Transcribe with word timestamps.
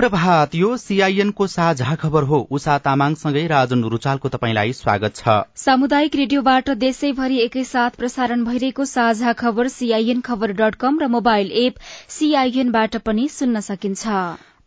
शुभ 0.00 0.08
प्रभात 0.08 0.54
यो 0.54 0.76
सीआईएन 0.76 1.30
को 1.30 1.46
साझा 1.46 1.94
खबर 1.94 2.22
हो। 2.22 2.38
उषा 2.50 2.76
तामाङसँगै 2.78 3.46
राजन 3.46 3.82
रुचालको 3.84 4.28
तपाईँलाई 4.28 4.72
स्वागत 4.72 5.16
छ। 5.16 5.34
सामुदायिक 5.56 6.14
रेडियोबाट 6.16 6.70
देशैभरि 6.78 7.38
एकैसाथ 7.40 7.98
प्रसारण 7.98 8.44
भइरहेको 8.44 8.84
साझा 8.84 9.32
खबर 9.34 9.68
सीआईएन 9.68 10.20
खबर 10.20 10.52
डट 10.52 10.74
कम 10.80 10.98
र 11.00 11.08
मोबाइल 11.10 11.52
एप 11.64 11.84
सीआईएनबाट 12.08 12.96
पनि 13.04 13.28
सुन्न 13.28 13.60
सकिन्छ। 13.60 14.06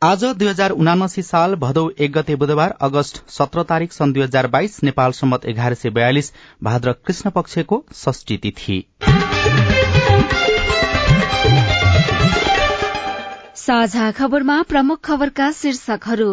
आज 0.01 0.25
दुई 0.37 0.47
हजार 0.47 0.71
उनासी 0.77 1.21
साल 1.23 1.55
भदौ 1.57 1.89
एक 1.99 2.11
गते 2.13 2.35
बुधबार 2.37 2.77
अगस्त 2.81 3.23
सत्र 3.31 3.63
तारीक 3.65 3.93
सन् 3.93 4.13
दुई 4.13 4.23
हजार 4.23 4.47
बाइस 4.49 4.83
नेपाल 4.83 5.11
सम्मत 5.13 5.45
एघार 5.45 5.73
सय 5.75 5.89
बयालिस 5.91 6.31
भाद्र 6.63 6.93
कृष्ण 7.01 7.29
पक्षको 7.31 7.83
षष्ठी 7.97 8.37
तिथि। 8.37 8.83
साझा 13.63 14.09
खबरमा 14.11 14.61
प्रमुख 14.61 14.99
खबरका 15.03 15.51
शीर्षकहरू। 15.51 16.31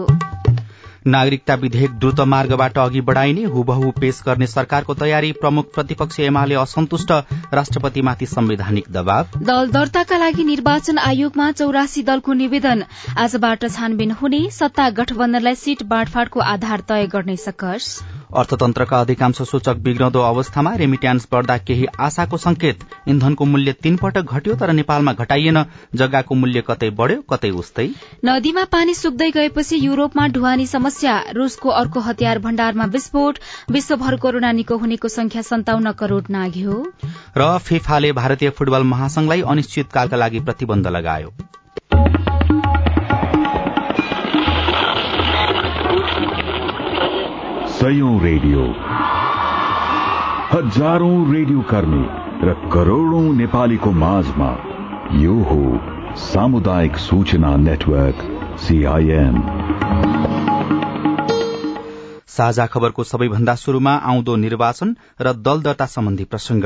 नागरिकता 1.06 1.54
विधेयक 1.54 1.90
द्रुत 1.98 2.20
मार्गबाट 2.20 2.78
अघि 2.78 3.00
बढ़ाइने 3.00 3.44
हुबहु 3.44 3.90
पेश 3.90 4.20
गर्ने 4.26 4.46
सरकारको 4.46 4.94
तयारी 4.94 5.30
प्रमुख 5.32 5.72
प्रतिपक्ष 5.74 6.20
एमाले 6.20 6.54
असन्तुष्ट 6.54 7.12
राष्ट्रपतिमाथि 7.54 8.26
संवैधानिक 8.26 8.90
दबाव। 8.90 9.38
दल 9.42 9.70
दर्ताका 9.70 10.18
लागि 10.18 10.44
निर्वाचन 10.44 10.98
आयोगमा 10.98 11.50
चौरासी 11.52 12.02
दलको 12.02 12.32
निवेदन। 12.32 12.84
आजबाट 13.18 13.68
छानबिन 13.68 14.10
हुने 14.10 14.48
सत्ता 14.50 14.88
गठबन्धनलाई 14.90 15.54
सीट 15.54 15.82
बाँडफाँडको 15.82 16.40
आधार 16.40 16.80
तय 16.88 17.06
गर्ने 17.06 17.36
सकस। 17.36 18.02
अर्थतन्त्रका 18.32 19.00
अधिकांश 19.00 19.40
सूचक 19.42 19.76
बिग्रदो 19.82 20.20
अवस्थामा 20.22 20.74
रेमिट्यान्स 20.76 21.26
बढ़दा 21.32 21.56
केही 21.60 21.86
आशाको 22.00 22.36
संकेत 22.38 22.84
इन्धनको 23.08 23.44
मूल्य 23.44 23.72
तीन 23.82 23.96
पटक 23.96 24.32
घट्यो 24.32 24.54
तर 24.54 24.72
नेपालमा 24.72 25.12
घटाइएन। 25.14 25.58
जग्गाको 25.94 26.34
मूल्य 26.34 26.62
कतै 26.68 26.90
बढ़्यो 26.92 27.20
कतै 27.30 27.50
उस्तै। 27.52 27.88
नदीमा 28.24 28.64
पानी 28.72 28.94
सुक्दै 28.94 29.30
गएपछि 29.30 29.76
युरोपमा 29.78 30.26
ढुवानी 30.30 30.66
समस्या 30.68 31.18
रूसको 31.34 31.68
अर्को 31.74 32.00
हतियार 32.00 32.38
भण्डारमा 32.40 32.84
विस्फोट 32.92 33.38
विश्वभर 33.70 34.16
कोरोना 34.16 34.52
निको 34.52 34.76
हुनेको 34.78 35.08
संख्या 35.10 35.42
सन्ताउन्न 35.44 35.92
करोड़ 35.98 36.24
नाघ्यो 36.30 36.82
र 37.36 37.56
फिफाले 37.60 38.12
भारतीय 38.14 38.50
फुटबल 38.52 38.82
महासंघलाई 38.88 39.42
अनिश्चितकालका 39.48 40.16
लागि 40.16 40.40
प्रतिबन्ध 40.40 40.86
लगायो। 40.88 41.32
सयौं 47.80 48.14
रेडियो। 48.20 48.62
हजारौं 50.50 51.14
रेडियो 51.32 51.60
कर्मी 51.70 52.00
र 52.46 52.54
करोड़ौं 52.72 53.22
नेपालीको 53.34 53.92
माझमा 54.00 54.48
यो 55.14 55.36
हो 55.42 55.60
सामुदायिक 56.22 56.96
सूचना 56.96 57.54
नेटवर्क 57.56 58.18
सीआईएन 58.60 59.40
साझा 62.28 62.66
खबरको 62.66 63.04
सबैभन्दा 63.04 63.54
शुरूमा 63.54 63.94
आउँदो 64.10 64.36
निर्वाचन 64.36 64.94
र 65.20 65.32
दल 65.40 65.62
दर्ता 65.62 65.86
सम्बन्धी 65.86 66.24
प्रसंग 66.24 66.64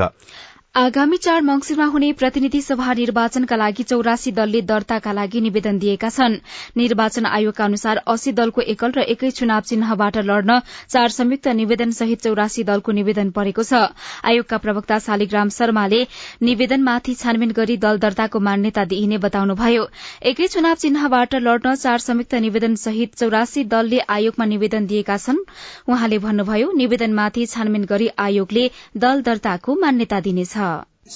आगामी 0.75 1.17
चार 1.17 1.41
मंगिरमा 1.41 1.85
हुने 1.87 2.11
प्रतिनिधि 2.13 2.59
सभा 2.61 2.93
निर्वाचनका 2.93 3.55
लागि 3.55 3.83
चौरासी 3.83 4.31
दलले 4.31 4.61
दर्ताका 4.61 5.11
लागि 5.11 5.41
निवेदन 5.41 5.77
दिएका 5.79 6.09
छन्। 6.09 6.33
निर्वाचन 6.77 7.25
आयोगका 7.27 7.63
अनुसार 7.65 8.01
अस्सी 8.05 8.31
दलको 8.35 8.61
एकल 8.73 8.91
र 8.91 9.05
एकै 9.07 9.29
चुनाव 9.31 9.61
चिन्हबाट 9.69 10.17
लड्न 10.27 10.59
चार 10.89 11.09
संयुक्त 11.09 11.47
निवेदन 11.55 11.91
सहित 11.99 12.21
चौरासी 12.23 12.63
दलको 12.65 12.91
निवेदन 12.91 13.29
परेको 13.31 13.63
छ। 13.63 13.79
आयोगका 14.25 14.57
प्रवक्ता 14.57 14.97
शालिग्राम 15.05 15.49
शर्माले 15.57 16.01
निवेदनमाथि 16.43 17.15
छानबिन 17.15 17.55
गरी 17.55 17.77
दल 17.79 18.03
दर्ताको 18.03 18.39
मान्यता 18.41 18.85
दिइने 18.91 19.21
बताउनुभयो। 19.27 19.87
एकै 20.25 20.47
चुनाव 20.49 20.75
चिन्हबाट 20.83 21.39
लड्न 21.47 21.75
चार 21.77 22.05
संयुक्त 22.07 22.35
निवेदन 22.47 22.75
सहित 22.83 23.15
चौरासी 23.15 23.63
दलले 23.71 24.03
आयोगमा 24.09 24.51
निवेदन 24.51 24.91
दिएका 24.91 25.17
छन्। 25.19 25.41
उहाँले 25.87 26.19
भन्नुभयो 26.27 26.71
निवेदनमाथि 26.75 27.45
छानबिन 27.47 27.87
गरी 27.87 28.11
आयोगले 28.19 28.69
दल 28.99 29.21
दर्ताको 29.23 29.79
मान्यता 29.79 30.19
दिनेछ। 30.29 30.63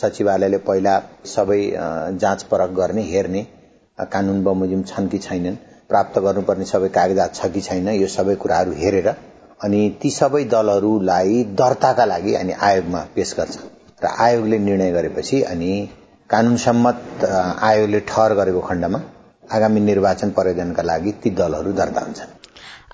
सचिवालयले 0.01 0.57
पहिला 0.67 0.99
सबै 1.25 1.61
जाँच 2.21 2.43
परख 2.51 2.69
गर्ने 2.75 3.03
हेर्ने 3.03 3.41
कानून 3.97 4.43
बमोजिम 4.43 4.81
छन् 4.83 5.09
कि 5.09 5.17
छैनन् 5.17 5.55
प्राप्त 5.89 6.19
गर्नुपर्ने 6.19 6.65
सबै 6.65 6.89
कागजात 6.97 7.35
छ 7.35 7.51
कि 7.53 7.61
छैन 7.61 7.88
यो 7.95 8.07
सबै 8.07 8.35
कुराहरू 8.35 8.73
हेरेर 8.77 9.07
अनि 9.63 9.79
ती 10.01 10.09
सबै 10.11 10.43
दलहरूलाई 10.53 11.43
दर्ताका 11.61 12.05
लागि 12.05 12.33
अनि 12.35 12.53
आयोगमा 12.61 13.01
पेश 13.15 13.35
गर्छ। 13.39 13.57
र 14.03 14.11
आयोगले 14.25 14.57
निर्णय 14.59 14.91
गरेपछि 14.91 15.41
अनि 15.43 15.71
कानून 16.29 16.55
सम्मत 16.65 17.25
आयोगले 17.61 17.99
ठहर 18.09 18.33
गरेको 18.33 18.61
खण्डमा 18.61 18.99
आगामी 19.51 19.79
निर्वाचन 19.81 20.29
प्रयोजनका 20.31 20.83
लागि 20.83 21.11
ती 21.23 21.29
दलहरू 21.39 21.71
दर्ता 21.81 22.01
हुन्छन्। 22.01 22.38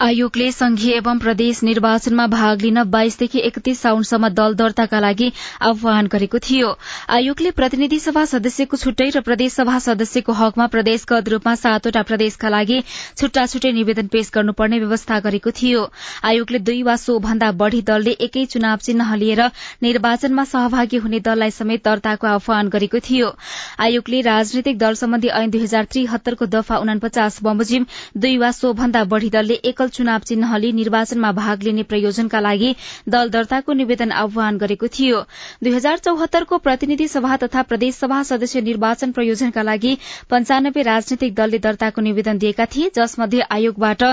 आयोगले 0.02 0.52
संघीय 0.52 0.94
एवं 0.94 1.20
प्रदेश 1.20 1.62
निर्वाचनमा 1.64 2.26
भाग 2.28 2.62
लिन 2.62 2.82
बाइसदेखि 2.92 3.40
एकतीस 3.40 3.80
साउनसम्म 3.82 4.30
दल 4.30 4.54
दर्ताका 4.54 5.00
लागि 5.00 5.32
आह्वान 5.62 6.08
गरेको 6.08 6.40
थियो। 6.40 6.72
आयोगले 7.10 7.52
प्रतिनिधि 7.52 8.00
सभा 8.00 8.24
सदस्यको 8.26 8.78
छुट्टै 8.78 9.08
र 9.16 9.22
प्रदेश 9.22 9.54
सभा 9.54 9.78
सदस्यको 9.86 10.34
हकमा 10.36 10.68
प्रदेशगत 10.68 11.30
रूपमा 11.30 11.54
सातवटा 11.56 12.02
प्रदेशका 12.10 12.50
लागि 12.50 12.82
छुट्टा 12.90 13.46
छुट्टै 13.46 13.72
निवेदन 13.72 14.08
पेश 14.08 14.32
गर्नुपर्ने 14.36 14.80
व्यवस्था 14.80 15.20
गरेको 15.28 15.52
थियो। 15.52 15.86
आयोगले 16.24 16.60
दुई 16.60 16.84
वा 16.84 16.96
सो 16.98 17.18
भन्दा 17.20 17.52
बढ़ी 17.64 17.82
दलले 17.88 18.18
एकै 18.28 18.46
चुनाव 18.48 18.84
चिन्ह 18.90 19.16
लिएर 19.16 19.44
निर्वाचनमा 19.84 20.44
सहभागी 20.52 21.02
हुने 21.08 21.20
दललाई 21.30 21.56
समेत 21.60 21.86
दर्ताको 21.86 22.28
आह्वान 22.28 22.74
गरेको 22.76 23.04
थियो। 23.08 23.32
आयोगले 23.80 24.22
राजनैतिक 24.28 24.78
दल 24.78 25.00
सम्बन्धी 25.04 25.34
ऐन 25.40 25.56
दुई 25.56 25.64
हजार 25.64 25.90
त्रिहत्तरको 25.92 26.52
दफा 26.60 26.84
उनापचास 26.84 27.42
बमोजिम 27.44 27.90
दुई 28.20 28.38
वा 28.38 28.52
सो 28.60 28.74
भन्दा 28.76 29.08
बढ़ी 29.16 29.30
दलले 29.32 29.62
एकल 29.86 29.94
चुनाव 29.96 30.20
चिन्ह 30.20 30.58
लिई 30.58 30.72
निर्वाचनमा 30.74 31.32
भाग 31.32 31.64
लिने 31.64 31.84
प्रयोजनका 31.86 32.40
लागि 32.40 32.76
दल 33.08 33.30
दर्ताको 33.30 33.74
निवेदन 33.76 34.12
आह्वान 34.14 34.58
गरेको 34.58 34.88
थियो। 34.90 35.20
दुई 35.62 35.74
हजार 35.74 35.98
चौहत्तरको 36.00 36.58
प्रतिनिधि 36.58 37.08
सभा 37.08 37.38
तथा 37.38 37.62
प्रदेश 37.70 37.96
सभा 37.96 38.22
सदस्य 38.26 38.62
निर्वाचन 38.62 39.12
प्रयोजनका 39.12 39.62
लागि 39.62 39.94
पञ्चानब्बे 40.30 40.82
राजनैतिक 40.82 41.36
दलले 41.36 41.60
दर्ताको 41.60 42.02
निवेदन 42.02 42.38
दिएका 42.38 42.66
थिए 42.66 42.90
जसमध्ये 42.96 43.42
आयोगबाट 43.52 44.04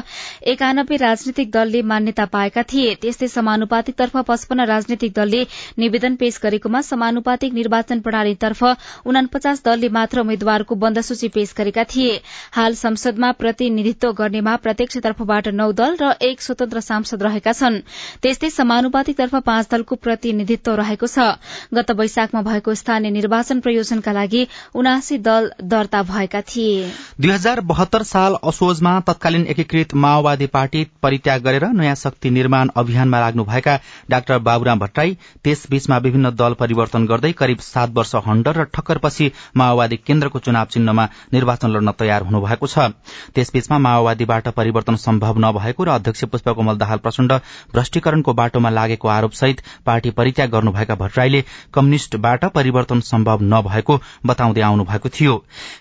एकानब्बे 0.52 0.96
राजनैतिक 0.98 1.50
दलले 1.50 1.82
मान्यता 1.84 2.24
पाएका 2.28 2.62
थिए। 2.72 2.94
त्यस्तै 3.00 3.28
समानुपातिकतर्फ 3.30 4.16
पचपन्न 4.28 4.66
राजनैतिक 4.66 5.12
दलले 5.14 5.42
निवेदन 5.78 6.16
पेश 6.16 6.40
गरेकोमा 6.42 6.80
समानुपातिक 6.82 7.52
निर्वाचन 7.54 8.00
प्रणालीतर्फ 8.02 8.62
उनापचास 9.06 9.62
दलले 9.64 9.88
मात्र 9.92 10.20
उम्मेद्वारको 10.20 10.74
बन्द 10.76 11.00
सूची 11.02 11.28
पेश 11.30 11.54
गरेका 11.56 11.84
थिए। 11.88 12.20
हाल 12.52 12.74
संसदमा 12.76 13.32
प्रतिनिधित्व 13.40 14.12
गर्नेमा 14.12 14.56
प्रत्यक्षतर्फबाट 14.62 15.48
नौ 15.62 15.70
दल 15.72 15.96
र 16.02 16.10
एक 16.20 16.42
स्वतन्त्र 16.42 16.80
सांसद 16.82 17.22
रहेका 17.22 17.52
छन्। 17.54 17.80
त्यस्तै 18.22 18.50
समानुपातिकतर्फ 18.50 19.34
पाँच 19.46 19.70
दलको 19.70 19.94
प्रतिनिधित्व 20.02 20.74
रहेको 20.74 21.06
छ। 21.06 21.38
गत 21.70 21.90
वैशाखमा 21.94 22.42
भएको 22.42 22.74
स्थानीय 22.74 23.10
निर्वाचन 23.12 23.60
प्रयोजनका 23.62 24.12
लागि 24.12 24.42
उनासी 24.74 25.18
दल 25.20 25.50
दर्ता 25.64 26.02
भएका 26.02 26.40
थिए। 26.42 26.90
दुई 27.20 27.30
हजार 27.30 27.60
बहत्तर 27.62 28.02
साल 28.04 28.36
असोजमा 28.42 28.98
तत्कालीन 29.06 29.46
एकीकृत 29.46 29.94
माओवादी 29.94 30.46
पार्टी 30.50 30.82
परित्याग 31.02 31.42
गरेर 31.42 31.66
नयाँ 31.72 31.94
शक्ति 31.94 32.30
निर्माण 32.32 32.70
अभियानमा 32.76 33.20
लाग्नुभएका 33.20 33.78
डाक्टर 34.10 34.38
बाबुराम 34.42 34.78
भट्टराई 34.78 35.16
त्यसबीचमा 35.44 35.96
विभिन्न 35.98 36.30
दल 36.34 36.52
परिवर्तन 36.58 37.06
गर्दै 37.06 37.32
करिब 37.38 37.58
सात 37.62 37.90
वर्ष 37.94 38.14
हण्डर 38.26 38.60
र 38.60 38.64
ठक्करपछि 38.74 39.30
माओवादी 39.56 39.96
केन्द्रको 40.02 40.38
चुनाव 40.38 40.66
चिन्हमा 40.72 41.08
निर्वाचन 41.32 41.70
लड्न 41.70 41.90
तयार 41.98 42.22
हुनुभएको 42.22 42.66
छ। 42.66 42.90
त्यसबीचमा 43.34 43.78
माओवादीबाट 43.78 44.48
परिवर्तन 44.56 44.96
सम्भव 44.98 45.38
नभएको 45.52 45.84
र 45.84 45.88
अध्यक्ष 45.90 46.24
पुष्पकमल 46.24 46.76
दाहाल 46.78 46.98
प्रचण्ड 46.98 47.32
भ्रष्टीकरणको 47.72 48.32
बाटोमा 48.34 48.70
लागेको 48.70 49.08
आरोपसहित 49.08 49.60
पार्टी 49.86 50.10
परित्याग 50.12 50.50
गर्नुभएका 50.50 50.94
भट्टराईले 50.94 51.44
कम्युनिष्टबाट 51.74 52.44
परिवर्तन 52.54 53.00
सम्भव 53.02 53.42
नभएको 53.44 54.00
बताउँदै 54.26 54.60
आउनु 54.62 54.84
भएको 54.84 55.08
थियो। 55.10 55.36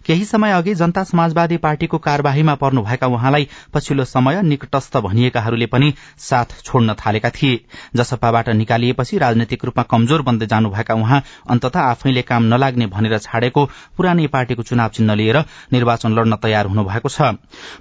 केही 0.06 0.26
समय 0.26 0.52
अघि 0.52 0.74
जनता 0.76 1.04
समाजवादी 1.04 1.58
पार्टीको 1.58 1.98
कार्यवाहीमा 2.00 2.56
पर्नुभएका 2.56 3.08
उहाँलाई 3.08 3.48
पछिल्लो 3.74 4.06
समय 4.06 4.42
निकटस्थ 4.44 4.98
भनिएकाहरूले 4.98 5.66
पनि 5.66 5.94
साथ 6.20 6.62
छोड्न 6.64 6.94
थालेका 6.96 7.30
थिए। 7.30 7.60
जसपाबाट 7.96 8.50
निकालिएपछि 8.52 9.18
राजनैतिक 9.18 9.66
रूपमा 9.66 9.84
कमजोर 9.92 10.22
बन्दै 10.22 10.48
जानुभएका 10.48 10.94
उहाँ 10.94 11.22
अन्तत 11.50 11.78
आफैले 11.78 12.22
काम 12.22 12.44
नलाग्ने 12.44 12.86
भनेर 12.88 13.18
छाडेको 13.20 13.66
पुरानै 13.98 14.28
पार्टीको 14.28 14.64
चुनाव 14.64 14.90
चिन्ह 14.90 15.14
लिएर 15.16 15.38
निर्वाचन 15.74 16.14
लड्न 16.14 16.36
तयार 16.36 16.66
हुनुभएको 16.66 17.10
छ। 17.10 17.22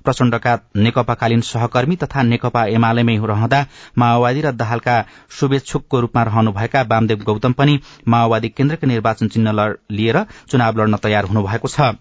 प्रचण्डका 0.05 0.59
नेकपाकालीन 0.77 1.41
सहकर्मी 1.43 1.80
तथा 1.87 2.23
नेकपा 2.23 2.65
एमालेमै 2.67 3.17
रहँदा 3.17 3.67
माओवादी 3.99 4.41
र 4.41 4.53
दाहालका 4.53 5.05
शुभेच्छुकको 5.31 6.01
रूपमा 6.01 6.23
रहनुभएका 6.23 6.83
वामदेव 6.83 7.23
गौतम 7.25 7.53
पनि 7.53 7.79
माओवादी 8.09 8.49
केन्द्रका 8.49 8.87
निर्वाचन 8.87 9.29
चिन्ह 9.29 9.51
लिएर 9.91 10.25
चुनाव 10.49 10.81
लड्न 10.81 10.97
तयार 10.97 11.25
हुनुभएको 11.25 11.69
छ। 11.69 11.93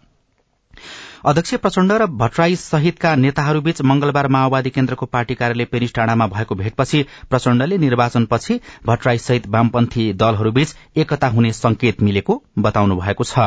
अध्यक्ष 1.26 1.54
प्रचण्ड 1.54 1.92
र 1.92 2.06
भट्टराई 2.06 2.56
सहितका 2.56 3.16
नेताहरूबीच 3.16 3.82
मंगलबार 3.82 4.28
माओवादी 4.28 4.70
केन्द्रको 4.70 5.06
पार्टी 5.06 5.36
कार्यालय 5.36 5.66
पेरिस 5.66 5.94
टाँडामा 5.94 6.28
भएको 6.28 6.56
भेटपछि 6.56 7.06
प्रचण्डले 7.30 7.78
निर्वाचनपछि 7.78 8.60
भट्टराई 8.86 9.18
सहित 9.18 9.48
वामपन्थी 9.48 10.14
दलहरूबीच 10.14 10.76
एकता 10.98 11.28
हुने 11.28 11.52
संकेत 11.54 12.02
मिलेको 12.02 12.44
बताउनु 12.60 12.96
भएको 12.96 13.24
छ। 13.24 13.40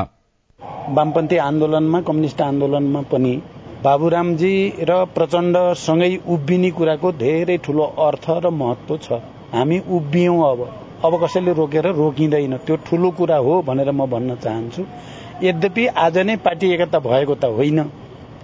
वामपन्थी 0.88 1.36
आन्दोलनमा 1.36 2.00
कम्युनिष्ट 2.00 2.40
आन्दोलनमा 2.40 3.02
पनि 3.02 3.42
बाबुरामजी 3.84 4.54
र 4.80 4.96
प्रचण्डसँगै 5.14 6.10
उभिने 6.28 6.70
कुराको 6.70 7.10
धेरै 7.18 7.56
ठुलो 7.58 7.84
अर्थ 8.00 8.26
र 8.44 8.50
महत्व 8.52 8.96
छ। 8.96 9.18
हामी 9.52 9.78
उभियौँ 9.90 10.36
अब। 10.50 10.60
अब 11.04 11.12
कसैले 11.22 11.52
रोकेर 11.52 11.86
रोकिँदैन। 11.92 12.56
त्यो 12.62 12.76
ठुलो 12.86 13.10
कुरा 13.10 13.36
हो 13.38 13.60
भनेर 13.62 13.90
म 13.90 14.06
भन्न 14.06 14.36
चाहन्छु। 14.36 14.82
यद्यपि 15.42 15.86
आज 15.98 16.18
नै 16.20 16.36
पार्टी 16.36 16.70
एकता 16.72 16.98
भएको 17.00 17.34
त 17.34 17.50
होइन। 17.52 17.82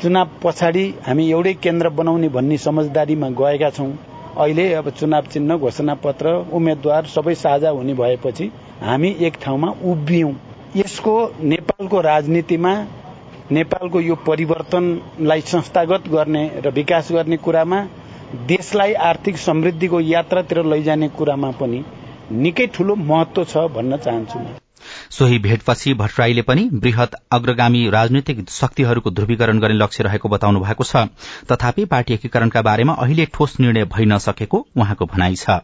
चुनाव 0.02 0.29
पछाडि 0.43 0.85
हामी 1.06 1.31
एउटै 1.31 1.55
केन्द्र 1.62 1.88
बनाउने 1.94 2.29
भन्ने 2.29 2.58
समझदारीमा 2.58 3.29
गएका 3.38 3.70
छौँ। 3.70 3.90
अहिले 4.37 4.73
अब 4.75 4.90
चुनाव 4.90 5.25
चिन्ह 5.32 5.56
घोषणा 5.56 5.94
पत्र 6.02 6.35
उम्मेद्वार 6.52 7.14
सबै 7.14 7.35
साझा 7.37 7.70
हुने 7.70 7.94
भएपछि 7.94 8.50
हामी 8.82 9.17
एक 9.20 9.37
ठाउँमा 9.43 9.75
उभियौं 9.87 10.32
यसको 10.76 11.14
नेपालको 11.44 12.00
राजनीतिमा 12.02 12.73
नेपालको 13.52 14.00
यो 14.00 14.14
परिवर्तनलाई 14.26 15.40
संस्थागत 15.40 16.08
गर्ने 16.08 16.44
र 16.64 16.70
विकास 16.70 17.08
गर्ने 17.12 17.36
कुरामा 17.36 17.80
देशलाई 18.46 18.92
आर्थिक 19.02 19.36
समृद्धिको 19.38 20.00
यात्रातिर 20.00 20.64
लैजाने 20.64 21.08
कुरामा 21.18 21.50
पनि 21.60 21.84
निकै 22.44 22.66
ठूलो 22.74 22.94
महत्व 22.94 23.44
छ 23.44 23.64
भन्न 23.76 23.96
चाहन्छु 23.96 24.38
म। 24.38 24.46
सोही 25.10 25.38
भेटपछि 25.38 25.94
भट्टराईले 25.94 26.42
पनि 26.42 26.68
वृहत 26.74 27.14
अग्रगामी 27.32 27.88
राजनैतिक 27.90 28.44
शक्तिहरूको 28.50 29.10
ध्रुवीकरण 29.10 29.58
गर्ने 29.58 29.78
लक्ष्य 29.78 30.04
रहेको 30.04 30.28
बताउनु 30.28 30.60
भएको 30.60 30.84
छ। 30.84 31.08
तथापि 31.48 31.84
पार्टी 31.86 32.14
एकीकरणका 32.14 32.62
बारेमा 32.62 32.92
अहिले 33.00 33.26
ठोस 33.34 33.58
निर्णय 33.60 33.84
भइ 33.96 34.04
नसकेको 34.06 34.66
उहाँको 34.76 35.06
भनाइ 35.06 35.34
छ। 35.36 35.60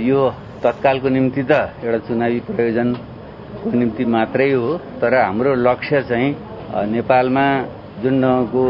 यो 0.00 0.30
तत्कालको 0.62 1.08
निम्ति 1.08 1.42
त 1.42 1.52
एउटा 1.84 1.98
चुनावी 2.08 2.40
प्रयोजनको 2.48 3.78
निम्ति 3.78 4.04
मात्रै 4.14 4.52
हो 4.52 4.76
तर 5.00 5.14
हाम्रो 5.16 5.54
लक्ष्य 5.62 6.02
चाहिँ 6.08 6.34
नेपालमा 6.76 7.46
जुनको 8.02 8.64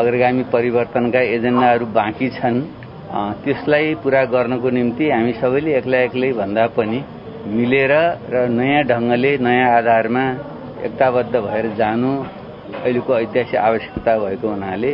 अग्रगामी 0.00 0.42
परिवर्तनका 0.52 1.20
एजेन्डाहरू 1.34 1.86
बाँकी 1.94 2.28
छन्। 2.38 2.58
त्यसलाई 3.44 3.94
पूरा 4.02 4.24
गर्नको 4.34 4.70
निम्ति 4.70 5.04
हामी 5.10 5.32
सबैले 5.40 5.70
एक्लै 5.78 6.02
एक्लै 6.06 6.32
भन्दा 6.40 6.66
पनि 6.76 6.98
मिलेर 7.56 7.92
र 8.32 8.34
नयाँ 8.58 8.82
ढङ्गले 8.90 9.32
नयाँ 9.46 9.68
आधारमा 9.76 10.24
एकताबद्ध 10.86 11.34
भएर 11.46 11.66
जानु 11.78 12.10
अहिलेको 12.82 13.12
ऐतिहासिक 13.18 13.60
आवश्यकता 13.68 14.12
भएको 14.18 14.48
हुनाले 14.48 14.90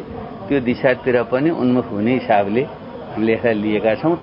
त्यो 0.46 0.60
दिशातिर 0.68 1.22
पनि 1.32 1.50
उन्मुख 1.62 1.86
हुने 1.92 2.12
हिसाबले 2.14 2.62
हामीले 2.62 3.32
यसलाई 3.34 3.54
लिएका 3.62 3.94
छौं। 4.02 4.14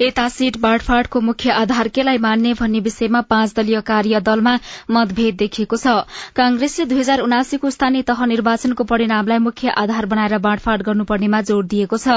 यता 0.00 0.28
सीट 0.28 0.56
बाँडफाँडको 0.60 1.20
मुख्य 1.20 1.50
आधार 1.50 1.88
केलाई 1.88 2.18
मान्ने 2.18 2.52
भन्ने 2.54 2.80
विषयमा 2.80 3.20
पाँच 3.30 3.54
दलीय 3.54 3.80
कार्य 3.82 4.20
दलमा 4.22 4.52
मतभेद 4.90 5.36
देखिएको 5.36 5.76
छ। 5.76 5.94
कांग्रेसले 6.36 6.84
दुई 6.86 6.98
हजार 6.98 7.20
उनासीको 7.20 7.70
स्थानीय 7.70 8.02
तह 8.06 8.24
निर्वाचनको 8.26 8.84
परिणामलाई 8.84 9.38
मुख्य 9.38 9.68
आधार 9.76 10.06
बनाएर 10.06 10.38
बाँडफाँड 10.38 10.82
गर्नुपर्नेमा 10.82 11.40
जोड़ 11.42 11.64
दिएको 11.66 11.98
छ। 11.98 12.14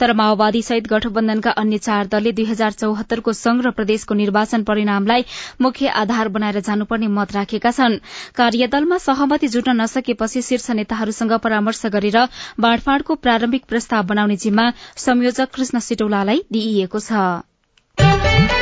तर 0.00 0.12
माओवादी 0.12 0.62
सहित 0.62 0.86
गठबन्धनका 0.90 1.50
अन्य 1.62 1.78
चार 1.78 2.06
दलले 2.08 2.32
दुई 2.32 2.44
हजार 2.46 2.72
चौहत्तरको 2.82 3.32
संघ 3.32 3.62
र 3.62 3.70
प्रदेशको 3.78 4.14
निर्वाचन 4.14 4.62
परिणामलाई 4.64 5.24
मुख्य 5.60 5.94
आधार 6.02 6.28
बनाएर 6.34 6.60
जानुपर्ने 6.60 7.08
मत 7.10 7.32
राखेका 7.32 7.70
छन्। 7.70 7.98
कार्यदलमा 8.34 8.98
सहमति 8.98 9.48
जुट्न 9.48 9.76
नसकेपछि 9.80 10.42
शीर्ष 10.42 10.70
नेताहरूसँग 10.72 11.38
परामर्श 11.38 11.86
गरेर 11.94 12.18
बाँडफाँडको 12.58 13.14
प्रारम्भिक 13.22 13.70
प्रस्ताव 13.70 14.02
बनाउने 14.06 14.36
जिम्मा 14.38 14.70
संयोजक 14.98 15.54
कृष्ण 15.54 15.78
सिटौलालाई 15.80 16.44
दिइएको 16.52 16.98
छ। 17.00 17.19
छ 17.20 18.59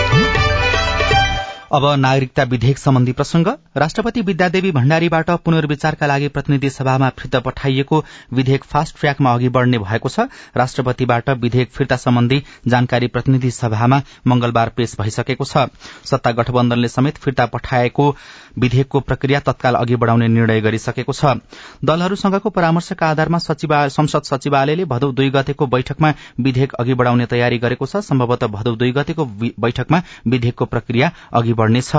अब 1.73 1.85
नागरिकता 1.99 2.43
विधेयक 2.43 2.79
सम्बन्धी 2.79 3.13
प्रसंग। 3.13 3.47
राष्ट्रपति 3.77 4.21
विद्यादेवी 4.21 4.71
भण्डारीबाट 4.73 5.31
पुनर्विचारका 5.45 6.07
लागि 6.07 6.29
प्रतिनिधि 6.29 6.69
सभामा 6.71 7.09
फिर्ता 7.19 7.41
पठाइएको 7.41 7.99
विधेयक 8.33 8.65
फास्ट 8.65 8.99
ट्र्याकमा 9.01 9.33
अघि 9.35 9.49
बढ़ने 9.49 9.79
भएको 9.79 10.09
छ। 10.09 10.21
राष्ट्रपतिबाट 10.57 11.29
विधेयक 11.31 11.71
फिर्ता 11.71 11.97
सम्बन्धी 11.99 12.43
जानकारी 12.69 13.07
प्रतिनिधि 13.09 13.51
सभामा 13.51 14.01
मंगलबार 14.27 14.69
पेश 14.77 14.97
भइसकेको 15.01 15.45
छ। 15.45 15.67
सत्ता 16.05 16.33
गठबन्धनले 16.33 16.89
समेत 16.89 17.19
फिर्ता 17.19 17.47
पठाएको 17.47 18.09
विधेयकको 18.59 19.01
प्रक्रिया 19.01 19.41
तत्काल 19.41 19.75
अघि 19.75 19.97
बढ़ाउने 19.97 20.29
निर्णय 20.29 20.61
गरिसकेको 20.61 21.13
छ। 21.13 21.37
दलहरूसँगको 21.85 22.51
परामर्शका 22.51 23.07
आधारमा 23.09 23.39
संसद 23.39 24.23
सचिवालयले 24.25 24.85
भदौ 24.87 25.13
दुई 25.13 25.31
गतेको 25.31 25.67
बैठकमा 25.69 26.15
विधेयक 26.41 26.75
अघि 26.81 26.95
बढ़ाउने 26.95 27.27
तयारी 27.27 27.59
गरेको 27.59 27.87
छ। 27.87 28.05
सम्भवतः 28.09 28.55
भदौ 28.57 28.75
दुई 28.77 28.93
गतेको 28.95 29.25
बैठकमा 29.61 30.03
विधेयकको 30.27 30.65
प्रक्रिया 30.67 31.13
अघि 31.35 31.57
बढ़नेछ 31.59 31.91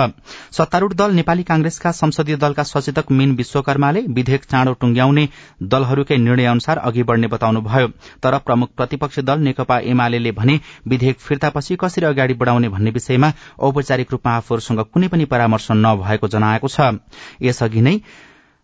सत्तारूढ़ 0.57 0.93
दल 0.93 1.11
नेपाली 1.13 1.43
कांग्रेसका 1.43 1.91
संसदीय 1.93 2.35
दलका 2.37 2.63
सचेतक 2.65 3.11
मीन 3.11 3.35
विश्वकर्माले 3.35 4.01
विधेयक 4.09 4.43
चाँडो 4.45 4.73
टुंग्याउने 4.81 5.27
दलहरूकै 5.63 6.17
निर्णय 6.19 6.45
अनुसार 6.45 6.77
अघि 6.79 7.03
बढ़ने 7.03 7.27
बताउनुभयो। 7.27 7.87
तर 8.23 8.37
प्रमुख 8.39 8.69
प्रतिपक्षी 8.77 9.21
दल 9.21 9.39
नेकपा 9.39 9.79
एमाले 9.85 10.31
भने 10.31 10.59
विधेयक 10.87 11.19
फिर्तापछि 11.19 11.75
कसरी 11.75 12.05
अगाडि 12.05 12.33
बढ़ाउने 12.33 12.69
भन्ने 12.69 12.91
विषयमा 12.91 13.31
औपचारिक 13.59 14.11
रूपमा 14.11 14.35
आफूहरूसँग 14.37 14.81
कुनै 14.93 15.07
पनि 15.07 15.25
परामर्श 15.25 15.67
नभएको 15.75 16.27
जनाएको 16.27 16.67
छ। 16.67 16.99
यसअघि 17.41 17.81
नै 17.81 17.95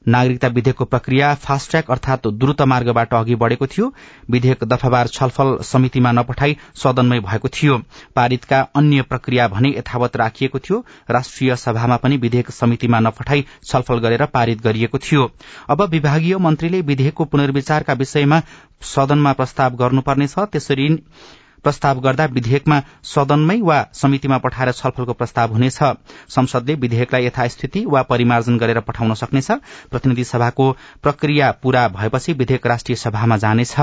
नागरिकता 0.07 0.47
विधेयकको 0.47 0.85
प्रक्रिया 0.85 1.33
फास्ट 1.35 1.69
ट्र्याक 1.69 1.91
अर्थात 1.91 2.27
द्रुत 2.27 2.61
मार्गबाट 2.61 3.13
अघि 3.13 3.35
बढ़ेको 3.35 3.67
थियो। 3.67 3.93
विधेयक 4.31 4.63
दफावार 4.63 5.07
छलफल 5.07 5.57
समितिमा 5.61 6.11
नपठाई 6.11 6.57
सदनमै 6.75 7.19
भएको 7.19 7.47
थियो। 7.47 7.77
पारितका 8.15 8.59
अन्य 8.75 9.01
प्रक्रिया 9.01 9.47
भने 9.47 9.69
यथावत 9.69 10.17
राखिएको 10.17 10.59
थियो। 10.59 10.83
राष्ट्रिय 11.09 11.55
सभामा 11.55 11.97
पनि 11.97 12.17
विधेयक 12.17 12.51
समितिमा 12.51 12.99
नपठाई 12.99 13.45
छलफल 13.63 13.99
गरेर 13.99 14.25
पारित 14.25 14.61
गरिएको 14.61 14.97
थियो। 14.97 15.31
अब 15.69 15.81
विभागीय 15.81 16.37
मन्त्रीले 16.37 16.81
विधेयकको 16.81 17.25
पुनर्विचारका 17.25 17.93
विषयमा 17.93 18.41
सदनमा 18.81 19.33
प्रस्ताव 19.33 19.75
गर्नुपर्नेछ। 19.75 20.35
त्यसरी 20.39 20.89
प्रस्ताव 21.63 21.99
गर्दा 21.99 22.25
विधेयकमा 22.31 22.81
सदनमै 23.03 23.59
वा 23.61 23.77
समितिमा 23.93 24.37
पठाएर 24.37 24.71
छलफलको 24.71 25.13
प्रस्ताव 25.13 25.53
हुनेछ। 25.53 25.79
संसदले 26.29 26.75
विधेयकलाई 26.77 27.25
यथास्थिति 27.25 27.85
वा 27.85 28.01
परिमार्जन 28.11 28.57
गरेर 28.57 28.79
पठाउन 28.81 29.13
सक्नेछ। 29.15 29.51
प्रतिनिधि 29.91 30.23
सभाको 30.23 30.71
प्रक्रिया 31.03 31.51
पूरा 31.63 31.87
भएपछि 31.89 32.33
विधेयक 32.33 32.67
राष्ट्रिय 32.67 32.95
सभामा 32.95 33.37
जानेछ। 33.37 33.75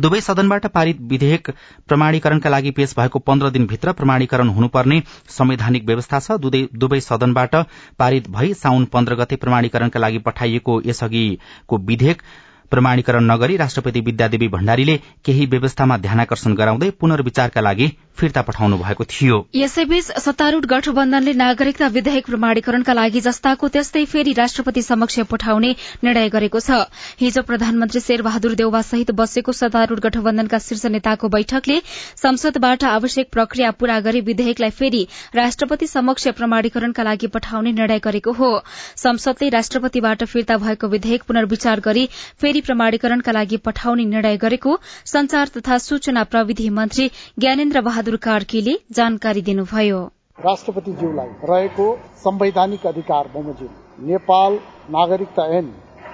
दुवै 0.00 0.20
सदनबाट 0.20 0.66
पारित 0.66 1.00
विधेयक 1.00 1.50
प्रमाणीकरणका 1.88 2.50
लागि 2.50 2.70
पेश 2.70 2.94
भएको 2.98 3.18
पन्ध्र 3.18 3.50
दिनभित्र 3.50 3.92
प्रमाणीकरण 3.92 4.48
हुनुपर्ने 4.48 5.02
संवैधानिक 5.28 5.84
व्यवस्था 5.86 6.18
छ। 6.18 6.38
दुवै 6.74 7.00
सदनबाट 7.00 7.56
पारित 7.98 8.30
भई 8.30 8.54
साउन 8.54 8.84
पन्ध्र 8.84 9.14
गते 9.14 9.36
प्रमाणीकरणका 9.36 10.00
लागि 10.00 10.18
पठाइएको 10.18 10.80
यसअघिको 10.86 11.76
विधेयक 11.76 12.22
प्रमाणीकरण 12.70 13.24
नगरी 13.30 13.56
राष्ट्रपति 13.56 14.00
विद्यादेवी 14.00 14.48
भण्डारीले 14.48 14.96
केही 15.24 15.46
व्यवस्थामा 15.46 15.96
ध्यानकर्षण 15.98 16.54
गराउँदै 16.54 16.90
पुनर्विचारका 17.00 17.60
लागि 17.60 17.88
फिर्ता 18.18 18.42
पठाउनु 18.42 18.76
भएको 18.78 19.04
थियो। 19.04 19.36
यसैबीच 19.54 20.10
सत्तारूढ़ 20.20 20.66
गठबन्धनले 20.66 21.32
नागरिकता 21.34 21.86
विधेयक 21.88 22.26
प्रमाणीकरणका 22.26 22.92
लागि 22.92 23.20
जस्ताको 23.20 23.68
त्यस्तै 23.68 24.04
फेरि 24.04 24.32
राष्ट्रपति 24.38 24.82
समक्ष 24.82 25.18
पठाउने 25.30 25.70
निर्णय 26.04 26.28
गरेको 26.28 26.60
छ। 26.60 26.78
हिजो 27.20 27.42
प्रधानमन्त्री 27.42 28.00
शेरबहादुर 28.00 28.54
देउवा 28.54 28.82
सहित 28.82 29.10
बसेको 29.20 29.52
सत्तारूढ़ 29.52 30.00
गठबन्धनका 30.00 30.58
शीर्ष 30.60 30.84
नेताको 30.86 31.28
बैठकले 31.28 31.80
संसदबाट 32.22 32.84
आवश्यक 32.86 33.30
प्रक्रिया 33.32 33.70
पूरा 33.80 33.98
गरी 34.00 34.20
विधेयकलाई 34.28 34.70
फेरि 34.72 35.02
राष्ट्रपति 35.34 35.86
समक्ष 35.88 36.28
प्रमाणीकरणका 36.36 37.02
लागि 37.02 37.26
पठाउने 37.34 37.72
निर्णय 37.72 37.98
गरेको 38.04 38.32
हो। 38.32 38.52
संसदले 38.96 39.48
राष्ट्रपतिबाट 39.50 40.24
फिर्ता 40.26 40.56
भएको 40.58 40.88
विधेयक 40.88 41.22
पुनर्विचार 41.24 41.80
गरी 41.80 42.08
फेरि 42.40 42.59
प्रमाणीकरणका 42.60 43.32
लागि 43.32 43.56
पठाउने 43.66 44.04
निर्णय 44.04 44.36
गरेको 44.36 44.76
संचार 45.06 45.48
तथा 45.56 45.78
सूचना 45.78 46.22
प्रविधि 46.32 46.68
मन्त्री 46.78 47.08
ज्ञानेन्द्र 47.38 47.80
बहादुर 47.82 48.16
कार्कीले 48.22 48.74
जानकारी 48.96 49.42
दिनुभयो। 49.42 50.00
राष्ट्रपतिज्यूलाई 50.38 51.30
रहेको 51.48 51.86
संवैधानिक 52.24 52.86
अधिकार 52.86 53.30
बमोजिम 53.34 54.06
नेपाल 54.08 54.58
नागरिकता 54.90 55.44
ऐन 55.56 55.66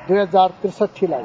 दुई 0.09 0.19
हजार 0.19 0.55
त्रिसठीलाई 0.63 1.25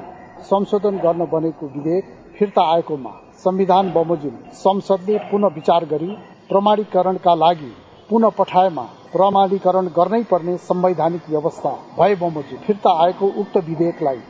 संशोधन 0.50 0.98
गर्न 1.06 1.26
बनेको 1.32 1.68
विधेयक 1.76 2.18
फिर्ता 2.38 2.64
आएकोमा 2.74 3.12
संविधान 3.44 3.92
बमोजिम 3.94 4.36
संसदले 4.58 5.18
पुनः 5.30 5.54
विचार 5.56 5.86
गरी 5.86 6.12
प्रमाणीकरणका 6.50 7.34
लागि 7.36 7.72
पुनः 8.10 8.30
पठाएमा 8.38 8.84
प्रमाणीकरण 9.14 9.88
गर्नै 9.98 10.22
पर्ने 10.32 10.56
संवैधानिक 10.68 11.30
व्यवस्था 11.30 11.72
भए 11.98 12.16
बमोजिम 12.16 12.64
फिर्ता 12.68 12.92
आएको 13.04 13.28
उक्त 13.42 13.58
विधेयकलाई 13.70 14.22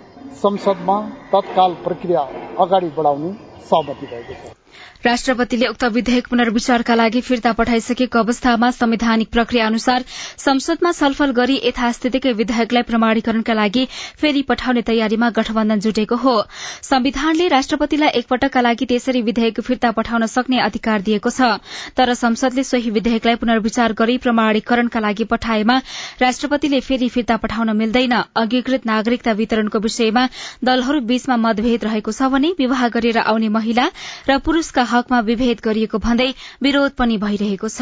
संसदमा 0.41 0.97
तत्काल 1.33 1.73
प्रक्रिया 1.83 2.21
अगाडि 2.59 2.89
बढाउने 2.97 3.33
सहमति 3.69 4.05
भएको 4.05 4.33
छ। 4.33 4.60
राष्ट्रपतिले 5.05 5.67
उक्त 5.67 5.83
विधेयक 5.93 6.27
पुनर्विचारका 6.27 6.95
लागि 6.95 7.21
फिर्ता 7.21 7.51
पठाइसकेको 7.59 8.19
अवस्थामा 8.19 8.69
संवैधानिक 8.71 9.29
प्रक्रिया 9.31 9.65
अनुसार 9.67 10.03
संसदमा 10.37 10.91
छलफल 10.91 11.31
गरी 11.39 11.55
यथास्थितिकै 11.63 12.31
विधेयकलाई 12.33 12.83
प्रमाणीकरणका 12.89 13.53
लागि 13.53 13.85
फेरि 14.21 14.41
पठाउने 14.49 14.81
तयारीमा 14.89 15.29
गठबन्धन 15.37 15.79
जुटेको 15.79 16.15
हो। 16.15 16.35
संविधानले 16.83 17.47
राष्ट्रपतिलाई 17.47 18.09
एकपटकका 18.19 18.61
लागि 18.61 18.85
त्यसरी 18.85 19.21
विधेयक 19.21 19.61
फिर्ता 19.61 19.91
पठाउन 19.91 20.25
सक्ने 20.25 20.59
अधिकार 20.61 21.01
दिएको 21.01 21.29
छ। 21.31 21.49
तर 21.97 22.13
संसदले 22.13 22.63
सोही 22.63 22.89
विधेयकलाई 22.91 23.41
पुनर्विचार 23.41 23.93
गरी 23.97 24.17
प्रमाणीकरणका 24.19 24.99
लागि 24.99 25.23
पठाएमा 25.33 25.79
राष्ट्रपतिले 26.21 26.79
फेरि 26.81 27.09
फिर्ता 27.09 27.37
पठाउन 27.41 27.75
मिल्दैन। 27.75 28.13
अंगीकृत 28.37 28.85
नागरिकता 28.85 29.31
वितरणको 29.41 29.79
विषयमा 29.79 30.27
दलहरू 30.63 31.01
बीचमा 31.09 31.41
मतभेद 31.41 31.83
रहेको 31.83 32.11
छ 32.11 32.31
भने 32.31 32.53
विवाह 32.59 32.87
गरेर 32.93 33.17
आउने 33.25 33.49
महिला 33.49 33.89
र 34.29 34.37
पुरूषका 34.71 34.83
हकमा 34.89 35.19
विभेद 35.21 35.59
गरिएको 35.63 35.97
भन्दै 35.99 36.33
विरोध 36.63 36.91
पनि 36.95 37.17
भइरहेको 37.17 37.67
छ। 37.67 37.81